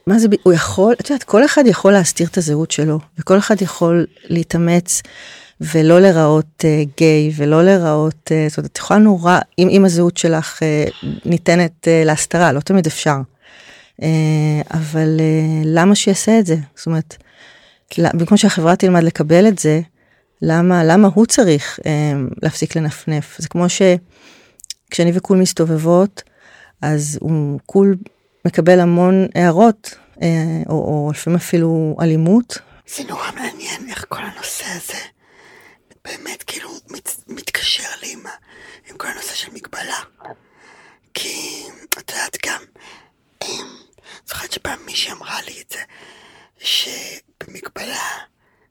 מה 0.07 0.19
זה, 0.19 0.29
הוא 0.43 0.53
יכול, 0.53 0.95
את 1.01 1.11
יודעת, 1.11 1.25
כל 1.25 1.45
אחד 1.45 1.67
יכול 1.67 1.93
להסתיר 1.93 2.27
את 2.27 2.39
הזהות 2.39 2.71
שלו, 2.71 2.99
וכל 3.19 3.39
אחד 3.39 3.63
יכול 3.63 4.07
להתאמץ 4.25 5.03
ולא 5.61 6.01
לראות 6.01 6.65
uh, 6.65 6.89
גיי 6.97 7.33
ולא 7.37 7.65
לראות, 7.65 8.15
uh, 8.31 8.51
זאת 8.51 8.59
אומרת, 8.59 8.71
את 8.73 8.79
יכולה 8.79 9.01
נורא, 9.01 9.39
אם, 9.59 9.69
אם 9.69 9.85
הזהות 9.85 10.17
שלך 10.17 10.63
uh, 10.63 11.07
ניתנת 11.25 11.73
uh, 11.85 12.07
להסתרה, 12.07 12.53
לא 12.53 12.61
תמיד 12.61 12.87
אפשר. 12.87 13.17
Uh, 14.01 14.05
אבל 14.71 15.17
uh, 15.19 15.63
למה 15.65 15.95
שיעשה 15.95 16.39
את 16.39 16.47
זה? 16.47 16.57
זאת 16.77 16.87
אומרת, 16.87 17.17
במקום 17.99 18.37
שהחברה 18.37 18.77
תלמד 18.77 19.03
לקבל 19.03 19.49
את 19.49 19.59
זה, 19.59 19.81
למה, 20.43 20.85
למה 20.85 21.09
הוא 21.15 21.27
צריך 21.27 21.79
uh, 21.79 21.83
להפסיק 22.43 22.77
לנפנף? 22.77 23.37
זה 23.39 23.49
כמו 23.49 23.67
שכשאני 23.69 25.13
וקול 25.15 25.39
מסתובבות, 25.39 26.23
אז 26.83 27.19
הוא 27.21 27.61
קול 27.67 27.97
מקבל 28.45 28.81
המון 28.81 29.27
הערות, 29.35 29.95
uh, 30.15 30.19
או, 30.69 30.75
או 30.75 31.11
לפעמים 31.15 31.37
אפילו 31.37 31.97
אלימות. 32.01 32.59
זה 32.97 33.03
נורא 33.09 33.31
מעניין 33.35 33.89
איך 33.89 34.05
כל 34.09 34.23
הנושא 34.23 34.65
הזה 34.77 34.99
באמת 36.07 36.43
כאילו 36.43 36.71
מת, 36.91 37.11
מתקשר 37.27 37.89
לי 38.03 38.13
עם, 38.13 38.23
עם 38.91 38.97
כל 38.97 39.09
הנושא 39.09 39.35
של 39.35 39.53
מגבלה. 39.53 40.01
כי 41.15 41.65
את 41.99 42.11
יודעת 42.11 42.37
גם, 42.47 42.65
אמ, 43.43 43.77
זוכרת 44.27 44.53
שפעם 44.53 44.87
מישהי 44.87 45.13
אמרה 45.13 45.43
לי 45.43 45.61
את 45.61 45.71
זה, 45.71 45.83
שבמגבלה, 46.59 48.09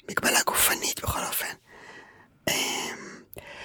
מגבלה 0.10 0.39
גופנית 0.45 0.99
בכל 0.99 1.23
אופן, 1.23 1.54
אמ, 2.49 3.23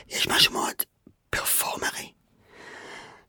יש 0.08 0.28
משהו 0.28 0.52
מאוד 0.52 0.82
פרפורמרי. 1.30 2.12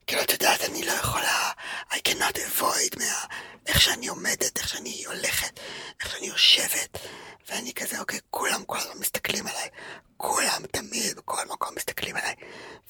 כאילו, 0.07 0.21
את 0.23 0.31
יודעת, 0.31 0.61
אני 0.61 0.85
לא 0.85 0.91
יכולה, 0.91 1.51
I 1.89 1.95
cannot 2.07 2.37
avoid 2.37 2.99
מה... 2.99 3.25
איך 3.67 3.81
שאני 3.81 4.07
עומדת, 4.07 4.57
איך 4.57 4.69
שאני 4.69 5.03
הולכת, 5.05 5.59
איך 5.99 6.09
שאני 6.11 6.27
יושבת, 6.27 6.97
ואני 7.49 7.73
כזה, 7.73 7.99
אוקיי, 7.99 8.19
כולם 8.29 8.63
כל 8.65 8.77
הזמן 8.77 8.97
מסתכלים 8.99 9.47
עליי, 9.47 9.69
כולם 10.21 10.61
תמיד 10.71 11.17
בכל 11.17 11.45
מקום 11.49 11.75
מסתכלים 11.75 12.15
עליי, 12.15 12.35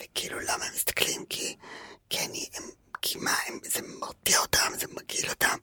וכאילו 0.01 0.39
למה 0.39 0.65
הם 0.65 0.73
מסתכלים? 0.75 1.25
כי, 1.25 1.57
כי 2.09 2.19
אני, 2.19 2.49
הם, 2.53 2.63
כי 3.01 3.17
מה, 3.17 3.35
הם, 3.47 3.59
זה 3.63 3.79
מרתיע 3.99 4.39
אותם, 4.39 4.71
זה 4.79 4.85
מגעיל 4.91 5.29
אותם. 5.29 5.57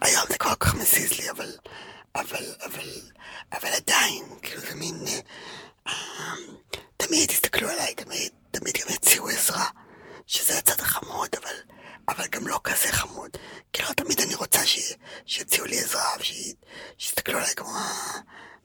היום 0.00 0.24
זה 0.28 0.38
כבר 0.38 0.54
כל 0.54 0.66
כך 0.66 0.74
מזיז 0.74 1.12
לי, 1.12 1.30
אבל, 1.30 1.56
אבל, 2.14 2.54
אבל, 2.64 3.00
אבל 3.52 3.68
עדיין, 3.68 4.24
כאילו 4.42 4.60
זה 4.60 4.74
מין, 4.74 5.04
אה, 5.86 5.92
תמיד 6.96 7.30
הסתכלו 7.30 7.68
עליי, 7.68 7.94
תמיד, 7.94 8.32
תמיד 8.50 8.74
גם 8.76 8.94
הציעו 8.94 9.28
עזרה, 9.28 9.66
שזה 10.26 10.58
הצד 10.58 10.80
החמוד, 10.80 11.28
אבל, 11.42 11.56
אבל 12.08 12.26
גם 12.26 12.46
לא 12.46 12.60
כזה 12.64 12.92
חמוד. 12.92 13.30
כאילו 13.72 13.88
תמיד 13.92 14.20
אני 14.20 14.34
רוצה 14.34 14.66
ש, 14.66 14.92
שיציעו 15.26 15.66
לי 15.66 15.80
עזרה, 15.80 16.10
ושיסתכלו 16.98 17.38
עליי 17.38 17.54
כמו... 17.54 17.70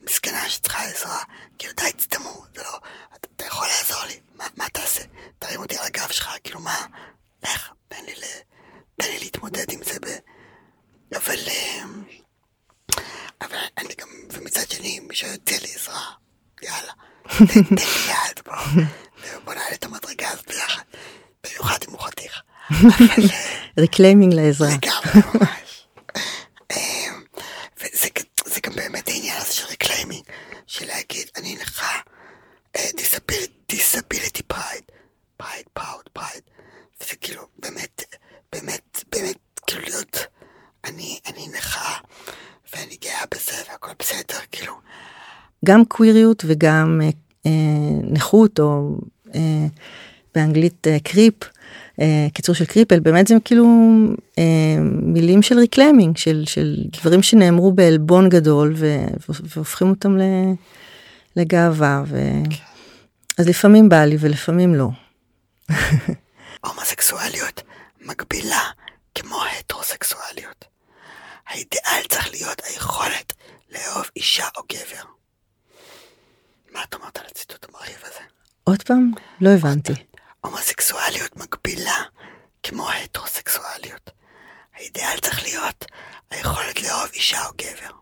מסכנה 0.01 0.49
שצריכה 0.49 0.83
עזרה, 0.83 1.23
כאילו 1.57 1.73
די 1.73 1.91
תסתמו, 1.97 2.43
זה 2.55 2.63
לא, 2.63 2.79
אתה, 3.15 3.27
אתה 3.35 3.45
יכול 3.45 3.67
לעזור 3.67 4.03
לי, 4.05 4.19
מה, 4.35 4.47
מה 4.57 4.69
תעשה? 4.69 5.01
תרים 5.39 5.59
אותי 5.59 5.77
על 5.77 5.85
הגב 5.85 6.11
שלך, 6.11 6.29
כאילו 6.43 6.59
מה, 6.59 6.85
לך, 7.43 7.71
תן 7.87 8.05
לי, 8.05 8.13
תן 8.95 9.07
לי 9.07 9.19
להתמודד 9.19 9.71
עם 9.71 9.83
זה 9.83 9.99
ב... 9.99 10.07
אבל, 11.29 11.37
אמ, 11.47 12.03
אבל 13.41 13.57
אני 13.77 13.93
גם, 13.97 14.07
ומצד 14.31 14.71
שני, 14.71 14.99
מי 14.99 15.15
שיוצא 15.15 15.55
לי 15.55 15.73
עזרה, 15.75 16.11
יאללה, 16.61 16.93
תן 17.37 17.75
לי 17.75 18.11
יד, 18.11 18.39
בוא, 18.45 18.55
בוא 19.45 19.53
נעלה 19.53 19.73
את 19.73 19.85
המדרגה 19.85 20.29
הזאת 20.29 20.47
ביחד, 20.47 20.83
במיוחד 21.43 21.77
אם 21.87 21.93
הוא 21.93 21.99
חתיך. 21.99 22.41
reclaiming 23.79 24.33
לעזרה. 24.33 24.67
לגמרי, 24.67 25.21
ממש. 25.33 25.87
אמ, 26.71 27.23
וזה 27.77 28.07
זה 28.45 28.59
גם 28.61 28.73
באמת 28.75 29.07
העניין 29.07 29.37
הזה 29.37 29.53
של 29.53 29.65
reclaiming, 29.65 30.23
של 30.67 30.87
להגיד, 30.87 31.29
אני 31.37 31.55
נכה, 31.55 31.99
disability 33.69 34.43
pride, 34.43 34.83
pride, 35.37 35.65
proud, 35.73 36.09
pride, 36.13 36.43
וזה 37.01 37.15
כאילו 37.15 37.47
באמת, 37.59 38.03
באמת, 38.51 39.03
באמת, 39.11 39.37
כאילו 39.67 39.81
להיות, 39.81 40.17
אני, 40.85 41.19
אני 41.25 41.47
נכה, 41.47 41.97
ואני 42.73 42.97
גאה 42.97 43.23
בזה, 43.31 43.63
והכל 43.67 43.91
בסדר, 43.99 44.39
כאילו. 44.51 44.73
גם 45.69 45.85
קוויריות 45.85 46.43
וגם 46.47 47.01
אה, 47.03 47.09
אה 47.45 47.51
נכות, 48.11 48.59
או 48.59 48.97
אה, 49.35 49.67
באנגלית 50.35 50.87
אה, 50.87 50.97
crip, 51.03 51.33
אה, 52.01 52.27
קיצור 52.33 52.55
של 52.55 52.65
cripple 52.65 52.99
באמת 52.99 53.27
זה 53.27 53.35
כאילו 53.45 53.65
אה, 54.39 54.77
מילים 55.01 55.41
של 55.41 55.59
reclaiming 55.59 56.17
של 56.17 56.43
של 56.45 56.75
דברים 57.01 57.23
שנאמרו 57.23 57.71
בעלבון 57.71 58.29
גדול 58.29 58.75
והופכים 59.55 59.89
אותם 59.89 60.17
לגאווה 61.35 62.03
ו... 62.07 62.17
אז 63.37 63.49
לפעמים 63.49 63.89
בא 63.89 64.05
לי 64.05 64.17
ולפעמים 64.19 64.75
לא. 64.75 64.89
הומוסקסואליות 66.65 67.61
מגבילה 68.01 68.63
כמו 69.15 69.37
הטרוסקסואליות. 69.59 70.65
האידיאל 71.47 72.01
צריך 72.09 72.31
להיות 72.31 72.61
היכולת 72.65 73.33
לאהוב 73.71 74.05
אישה 74.15 74.45
או 74.57 74.61
גבר. 74.71 75.18
את 76.89 76.93
אומרת 76.93 77.17
על 77.17 77.25
הציטוט 77.31 77.65
המרהיב 77.69 77.97
הזה? 78.01 78.23
עוד 78.63 78.83
פעם? 78.83 79.11
לא 79.41 79.49
הבנתי. 79.49 79.93
הומוסקסואליות 80.41 81.37
מקבילה 81.37 82.03
כמו 82.63 82.89
ההטרוסקסואליות. 82.89 84.11
האידאל 84.75 85.17
צריך 85.21 85.43
להיות 85.43 85.85
היכולת 86.31 86.83
לאהוב 86.83 87.09
אישה 87.13 87.45
או 87.45 87.51
גבר. 87.57 87.95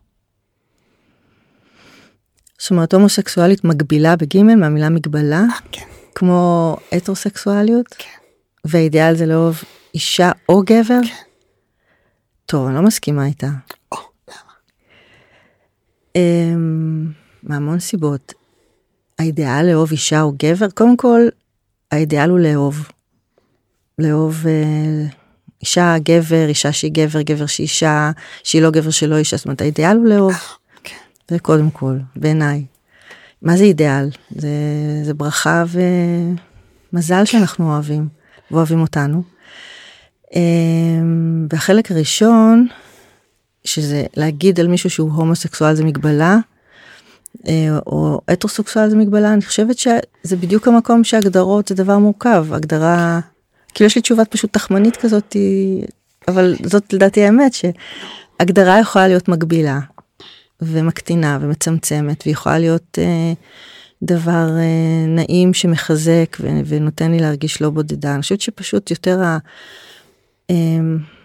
זאת 2.59 2.71
אומרת 2.71 2.93
הומוסקסואלית 2.93 3.63
מקבילה 3.63 4.15
בגימל 4.15 4.55
מהמילה 4.55 4.89
מגבלה? 4.89 5.39
אה, 5.39 5.59
כן. 5.71 5.85
כמו 6.15 6.75
הטרוסקסואליות? 6.91 7.87
כן. 7.97 8.17
והאידאל 8.65 9.15
זה 9.15 9.25
לאהוב 9.25 9.61
אישה 9.93 10.31
או 10.49 10.61
גבר? 10.61 11.01
כן. 11.07 11.27
טוב, 12.45 12.67
אני 12.67 12.75
לא 12.75 12.81
מסכימה 12.81 13.25
איתה. 13.25 13.47
או, 13.91 13.97
למה? 14.27 14.51
Um, 16.17 16.19
מהמון 17.43 17.79
סיבות. 17.79 18.33
האידאל 19.19 19.65
לאהוב 19.65 19.91
אישה 19.91 20.21
או 20.21 20.33
גבר, 20.43 20.69
קודם 20.69 20.97
כל, 20.97 21.21
האידיאל 21.91 22.29
הוא 22.29 22.39
לאהוב. 22.39 22.87
לאהוב 23.99 24.47
אה, 24.47 25.05
אישה, 25.61 25.95
גבר, 26.03 26.45
אישה 26.47 26.71
שהיא 26.71 26.91
גבר, 26.93 27.21
גבר 27.21 27.45
שהיא 27.45 27.63
אישה, 27.63 28.11
שהיא 28.43 28.61
לא 28.61 28.71
גבר 28.71 28.89
שלא 28.89 29.17
אישה, 29.17 29.37
זאת 29.37 29.45
אומרת 29.45 29.61
האידיאל 29.61 29.97
הוא 29.97 30.05
לאהוב. 30.05 30.33
כן. 30.83 30.95
זה 31.27 31.39
קודם 31.39 31.69
כל, 31.69 31.97
בעיניי. 32.15 32.65
מה 33.41 33.57
זה 33.57 33.63
אידיאל? 33.63 34.09
זה, 34.29 34.49
זה 35.03 35.13
ברכה 35.13 35.63
ומזל 36.93 37.25
שאנחנו 37.25 37.73
אוהבים, 37.73 38.07
ואוהבים 38.51 38.81
אותנו. 38.81 39.23
אה, 40.35 40.41
והחלק 41.51 41.91
הראשון, 41.91 42.67
שזה 43.63 44.05
להגיד 44.17 44.59
על 44.59 44.67
מישהו 44.67 44.89
שהוא 44.89 45.11
הומוסקסואל 45.11 45.75
זה 45.75 45.83
מגבלה, 45.83 46.37
או 47.87 48.21
הטרוסקסואל 48.27 48.89
זה 48.89 48.95
מגבלה, 48.95 49.33
אני 49.33 49.41
חושבת 49.41 49.77
שזה 49.77 50.35
בדיוק 50.39 50.67
המקום 50.67 51.03
שהגדרות 51.03 51.67
זה 51.67 51.75
דבר 51.75 51.97
מורכב, 51.97 52.47
הגדרה, 52.51 53.19
כאילו 53.73 53.85
יש 53.85 53.95
לי 53.95 54.01
תשובה 54.01 54.25
פשוט 54.25 54.53
תחמנית 54.53 54.97
כזאת, 54.97 55.35
אבל 56.27 56.55
זאת 56.63 56.93
לדעתי 56.93 57.23
האמת 57.23 57.51
שהגדרה 57.53 58.79
יכולה 58.79 59.07
להיות 59.07 59.27
מגבילה 59.27 59.79
ומקטינה 60.61 61.37
ומצמצמת 61.41 62.23
ויכולה 62.27 62.59
להיות 62.59 62.99
אה, 63.01 63.33
דבר 64.03 64.49
אה, 64.57 65.07
נעים 65.07 65.53
שמחזק 65.53 66.37
ו- 66.39 66.59
ונותן 66.65 67.11
לי 67.11 67.19
להרגיש 67.19 67.61
לא 67.61 67.69
בודדה. 67.69 68.13
אני 68.13 68.21
חושבת 68.21 68.41
שפשוט 68.41 68.91
יותר 68.91 69.23
ה... 69.23 69.37
אה, 70.49 70.55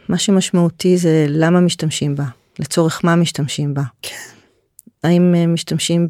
מה 0.08 0.18
שמשמעותי 0.18 0.96
זה 0.96 1.26
למה 1.28 1.60
משתמשים 1.60 2.16
בה, 2.16 2.24
לצורך 2.58 3.04
מה 3.04 3.16
משתמשים 3.16 3.74
בה. 3.74 3.82
כן. 4.02 4.41
האם 5.04 5.34
אה, 5.34 5.46
משתמשים 5.46 6.08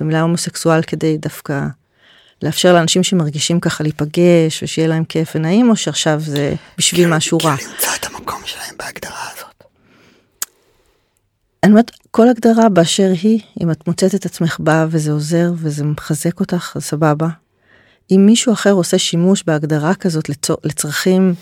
במילה 0.00 0.20
הומוסקסואל 0.20 0.82
כדי 0.82 1.18
דווקא 1.18 1.66
לאפשר 2.42 2.72
לאנשים 2.72 3.02
שמרגישים 3.02 3.60
ככה 3.60 3.84
להיפגש 3.84 4.62
ושיהיה 4.62 4.88
להם 4.88 5.04
כיף 5.04 5.32
ונעים, 5.34 5.70
או 5.70 5.76
שעכשיו 5.76 6.20
זה 6.20 6.54
בשביל 6.78 7.00
כאילו, 7.00 7.16
משהו 7.16 7.38
רע. 7.44 7.56
כאילו 7.56 7.72
למצוא 7.72 7.90
את 8.00 8.06
המקום 8.06 8.42
שלהם 8.44 8.74
בהגדרה 8.78 9.28
הזאת. 9.32 9.64
אני 11.64 11.72
אומרת, 11.72 11.90
כל 12.10 12.28
הגדרה 12.28 12.68
באשר 12.68 13.12
היא, 13.22 13.40
אם 13.62 13.70
את 13.70 13.86
מוצאת 13.86 14.14
את 14.14 14.26
עצמך 14.26 14.56
בה 14.60 14.86
וזה 14.90 15.12
עוזר 15.12 15.52
וזה 15.56 15.84
מחזק 15.84 16.40
אותך, 16.40 16.72
אז 16.76 16.84
סבבה. 16.84 17.28
אם 18.10 18.26
מישהו 18.26 18.52
אחר 18.52 18.72
עושה 18.72 18.98
שימוש 18.98 19.42
בהגדרה 19.46 19.94
כזאת 19.94 20.28
לצור, 20.28 20.56
לצרכים 20.64 21.34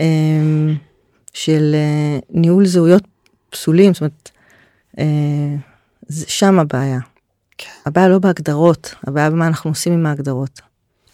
אה, 0.00 0.04
של 1.34 1.74
אה, 1.74 2.18
ניהול 2.30 2.66
זהויות 2.66 3.02
פסולים, 3.50 3.94
זאת 3.94 4.00
אומרת, 4.00 4.30
אה, 4.98 5.56
שם 6.10 6.58
הבעיה. 6.58 6.98
כן. 7.58 7.70
הבעיה 7.86 8.08
לא 8.08 8.18
בהגדרות, 8.18 8.94
הבעיה 9.06 9.30
במה 9.30 9.46
אנחנו 9.46 9.70
עושים 9.70 9.92
עם 9.92 10.06
ההגדרות. 10.06 10.60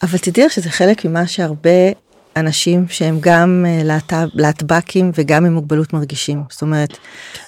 אבל 0.02 0.18
תדעי 0.18 0.46
לך 0.46 0.52
שזה 0.52 0.70
חלק 0.70 1.04
ממה 1.04 1.26
שהרבה 1.26 1.90
אנשים 2.36 2.88
שהם 2.88 3.18
גם 3.20 3.64
אה, 3.68 3.84
להט"ב, 3.84 4.26
להטב"קים 4.34 5.10
וגם 5.14 5.46
עם 5.46 5.52
מוגבלות 5.52 5.92
מרגישים. 5.92 6.42
זאת 6.50 6.62
אומרת, 6.62 6.98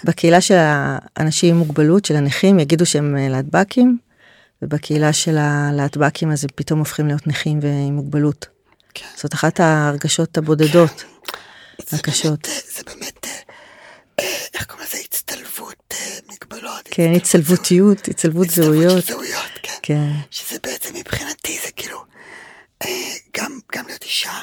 בקהילה 0.04 0.40
של 0.40 0.56
האנשים 0.58 1.54
עם 1.54 1.58
מוגבלות, 1.58 2.04
של 2.04 2.16
הנכים, 2.16 2.58
יגידו 2.58 2.86
שהם 2.86 3.16
אה, 3.16 3.28
להטב"קים, 3.28 3.98
ובקהילה 4.62 5.12
של 5.12 5.36
הלהטב"קים 5.38 6.30
אז 6.30 6.44
הם 6.44 6.50
פתאום 6.54 6.78
הופכים 6.78 7.06
להיות 7.06 7.26
נכים 7.26 7.58
ועם 7.62 7.96
מוגבלות. 7.96 8.46
כן. 8.94 9.06
זאת 9.16 9.34
אחת 9.34 9.60
ההרגשות 9.60 10.38
הבודדות, 10.38 11.04
זה 11.88 11.96
הקשות. 11.96 12.48
באמת, 12.48 12.48
אה, 12.48 12.72
זה 12.76 12.82
באמת, 12.86 13.26
אה, 14.20 14.24
איך 14.54 14.66
קוראים 14.66 14.86
לזה? 14.88 14.98
אה. 17.00 17.06
כן, 17.06 17.12
הצטלבותיות, 17.16 18.08
הצטלבות 18.08 18.50
זהויות. 18.50 19.04
זהויות, 19.04 19.50
כן. 19.62 19.72
כן, 19.82 20.10
שזה 20.30 20.56
בעצם 20.62 20.94
מבחינתי 20.94 21.58
זה 21.64 21.72
כאילו, 21.72 22.04
אה, 22.84 23.12
גם, 23.36 23.58
גם 23.72 23.86
להיות 23.86 24.02
אישה, 24.02 24.40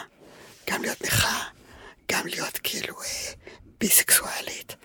גם 0.70 0.82
להיות 0.82 1.02
נכה, 1.02 1.44
גם 2.12 2.28
להיות 2.28 2.58
כאילו 2.64 3.02
אה, 3.02 3.32
ביסקסואלית. 3.80 4.76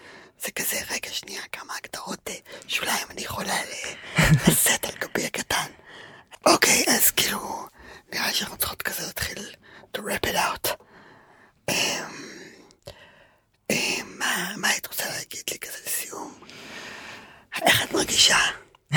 זה 0.45 0.53
כזה, 0.53 0.77
רגע, 0.91 1.09
שנייה, 1.13 1.43
כמה 1.53 1.75
הגדרות 1.77 2.29
אה, 2.29 2.35
שוליים 2.69 3.07
אני 3.11 3.23
יכולה 3.23 3.55
ל- 3.65 4.23
לשאת 4.49 4.85
על 4.85 4.93
גבי 5.01 5.27
הקטן. 5.27 5.67
אוקיי, 6.47 6.85
אז 6.89 7.11
כאילו, 7.11 7.67
נראה 8.13 8.27
לי 8.27 8.35
שאנחנו 8.35 8.57
צריכות 8.57 8.83
כזה 8.83 9.07
להתחיל 9.07 9.55
to 9.97 10.01
wrap 10.01 10.27
it 10.31 10.37
out. 10.37 10.69
אמ, 11.71 11.75
אמ, 13.71 14.15
מה, 14.19 14.53
מה 14.57 14.69
היית 14.69 14.87
רוצה 14.87 15.05
להגיד 15.09 15.43
לי 15.51 15.59
כזה 15.59 15.79
לסיום? 15.87 16.35
איך 17.63 17.85
את 17.85 17.95
מרגישה? 17.95 18.37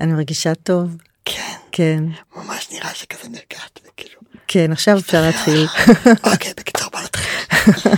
אני 0.00 0.12
מרגישה 0.12 0.54
טוב, 0.54 0.96
כן, 1.24 1.54
כן, 1.72 2.04
ממש 2.36 2.68
נראה 2.72 2.94
שכזה 2.94 3.28
נרגעת, 3.28 3.80
וכאילו... 3.86 4.20
כן, 4.48 4.72
עכשיו 4.72 4.98
אפשר 4.98 5.22
להתחיל. 5.26 5.66
אוקיי, 6.32 6.52
בקיצור, 6.56 6.90
בוא 6.90 7.00
נתחיל. 7.00 7.32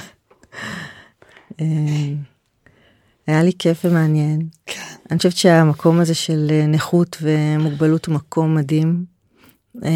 אה, 1.60 2.14
היה 3.26 3.42
לי 3.42 3.52
כיף 3.58 3.84
ומעניין. 3.84 4.48
כן, 4.66 4.94
אני 5.10 5.18
חושבת 5.18 5.36
שהמקום 5.36 6.00
הזה 6.00 6.14
של 6.14 6.46
אה, 6.50 6.66
נכות 6.66 7.16
ומוגבלות 7.22 8.06
הוא 8.06 8.14
מקום 8.14 8.54
מדהים. 8.54 9.04
אה, 9.84 9.90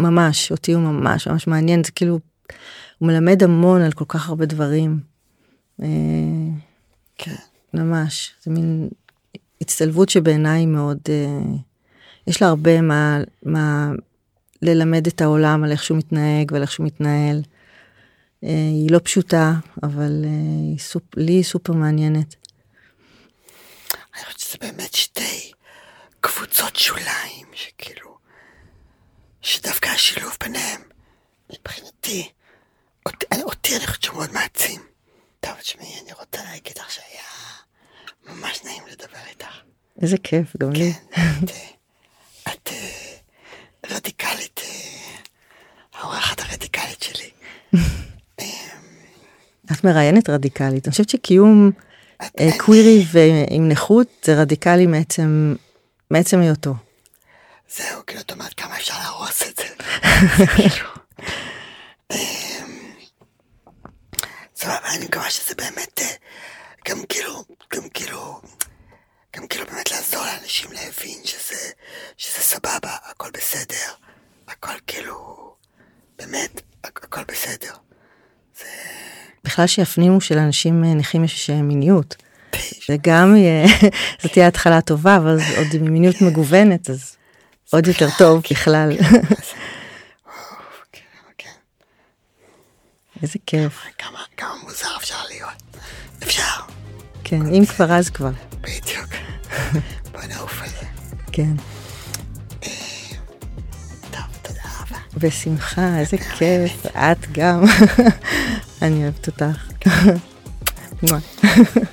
ממש, 0.00 0.50
אותי 0.50 0.72
הוא 0.72 0.82
ממש 0.82 1.28
ממש 1.28 1.46
מעניין, 1.46 1.84
זה 1.84 1.92
כאילו, 1.92 2.18
הוא 2.98 3.08
מלמד 3.08 3.42
המון 3.42 3.80
על 3.80 3.92
כל 3.92 4.04
כך 4.08 4.28
הרבה 4.28 4.46
דברים. 4.46 5.00
אה, 7.20 7.24
כן, 7.24 7.34
ממש, 7.74 8.34
זה 8.42 8.50
מין 8.50 8.88
הצטלבות 9.60 10.08
שבעיניי 10.08 10.66
מאוד, 10.66 10.98
אה, 11.08 11.40
יש 12.26 12.42
לה 12.42 12.48
הרבה 12.48 12.80
מה, 12.80 13.18
מה 13.42 13.90
ללמד 14.62 15.06
את 15.06 15.20
העולם 15.20 15.64
על 15.64 15.72
איך 15.72 15.82
שהוא 15.84 15.98
מתנהג 15.98 16.52
ועל 16.52 16.62
איך 16.62 16.72
שהוא 16.72 16.86
מתנהל. 16.86 17.42
אה, 18.44 18.48
היא 18.50 18.90
לא 18.90 18.98
פשוטה, 19.04 19.52
אבל 19.82 20.22
אה, 20.24 20.30
היא 20.70 20.78
סופ, 20.78 21.02
לי 21.16 21.32
היא 21.32 21.44
סופר 21.44 21.72
מעניינת. 21.72 22.34
אני 24.14 24.24
חושבת 24.24 24.38
שזה 24.40 24.58
באמת 24.60 24.94
שתי 24.94 25.52
קבוצות 26.20 26.76
שוליים, 26.76 27.46
שכאילו... 27.54 28.16
שדווקא 29.42 29.88
השילוב 29.88 30.36
ביניהם, 30.44 30.80
מבחינתי, 31.52 32.28
אותי, 33.06 33.26
אני- 33.32 33.42
אותי 33.42 33.76
אני 33.76 33.86
חושבת 33.86 34.02
שהוא 34.02 34.16
מאוד 34.16 34.32
מעצים. 34.32 34.80
טוב, 35.40 35.52
תשמעי, 35.60 36.00
אני 36.02 36.12
רוצה 36.12 36.44
להגיד 36.44 36.78
לך 36.78 36.90
שהיה 36.90 37.22
ממש 38.26 38.64
נעים 38.64 38.82
לדבר 38.86 39.18
איתך. 39.30 39.46
איזה 40.02 40.16
כיף, 40.18 40.56
גם 40.58 40.72
לי. 40.72 40.92
כן, 41.12 41.22
את, 41.44 41.50
אה, 41.50 41.66
את 42.52 42.68
אה, 42.72 43.16
רדיקלית, 43.96 44.60
אה, 44.64 45.16
האורחת 46.00 46.40
הרדיקלית 46.40 47.02
שלי. 47.02 47.30
את 49.72 49.84
מראיינת 49.84 50.30
רדיקלית. 50.30 50.86
אני 50.86 50.92
חושבת 50.92 51.08
שקיום 51.08 51.70
את- 52.16 52.22
אה, 52.40 52.44
אני- 52.48 52.58
קווירי 52.58 53.04
ועם 53.12 53.68
נכות 53.68 54.06
זה 54.24 54.40
רדיקלי 54.40 54.86
מעצם, 54.86 55.54
מעצם 56.10 56.40
היותו. 56.40 56.74
זהו, 57.76 58.02
כאילו, 58.06 58.20
את 58.20 58.32
אומרת 58.32 58.54
כמה 58.54 58.76
אפשר 58.76 58.94
להרוס 58.98 59.42
את 59.42 59.56
זה. 59.56 59.64
זה 60.38 60.44
כאילו... 60.56 60.88
אמ, 62.12 62.92
סבבה, 64.56 64.78
אני 64.96 65.04
מקווה 65.04 65.30
שזה 65.30 65.54
באמת, 65.54 66.00
אה, 66.02 66.06
גם 66.88 67.02
כאילו, 67.08 67.44
גם 67.74 67.88
כאילו, 67.88 68.40
גם 69.36 69.46
כאילו 69.46 69.66
באמת 69.66 69.90
לעזור 69.90 70.22
לאנשים 70.24 70.72
להבין 70.72 71.20
שזה, 71.24 71.70
שזה 72.16 72.40
סבבה, 72.42 72.96
הכל 73.02 73.30
בסדר, 73.30 73.92
הכל 74.48 74.72
כאילו, 74.86 75.54
באמת, 76.18 76.60
הכ- 76.86 77.04
הכל 77.04 77.24
בסדר. 77.24 77.72
בכלל 79.56 79.66
שיפנימו 79.66 80.20
שלאנשים 80.20 80.84
אה, 80.84 80.94
נכים 80.94 81.24
יש 81.24 81.50
אה, 81.50 81.62
מיניות. 81.62 82.16
זה 82.88 82.96
גם 83.02 83.36
יהיה, 83.36 83.66
זאת 84.22 84.32
תהיה 84.32 84.46
התחלה 84.46 84.80
טובה, 84.80 85.16
אבל 85.16 85.38
עוד 85.56 85.66
עם 85.74 85.84
מיניות 85.84 86.20
מגוונת, 86.20 86.90
אז 86.90 87.16
עוד 87.70 87.86
יותר 87.86 88.08
טוב 88.18 88.42
בכלל. 88.50 88.92
איזה 93.22 93.38
כיף. 93.46 93.82
כמה, 93.98 94.18
כמה 94.36 94.54
מוזר 94.62 94.96
אפשר 94.96 95.24
להיות. 95.28 95.62
אפשר, 96.22 96.60
כן, 97.24 97.40
אם 97.54 97.66
כבר 97.66 97.92
אז 97.92 98.10
כבר. 98.10 98.30
בדיוק. 98.60 99.08
בוא 100.12 100.20
נעוף 100.28 100.62
על 100.62 100.68
זה. 100.68 100.86
כן. 101.32 101.54
טוב, 104.10 104.22
תודה 104.42 104.60
רבה. 104.80 104.98
בשמחה, 105.16 105.98
איזה 105.98 106.16
כיף. 106.18 106.86
את 106.96 107.32
גם. 107.32 107.64
אני 108.86 109.02
אוהבת 109.02 109.26
אותך. 109.26 109.88
מואה. 111.02 111.86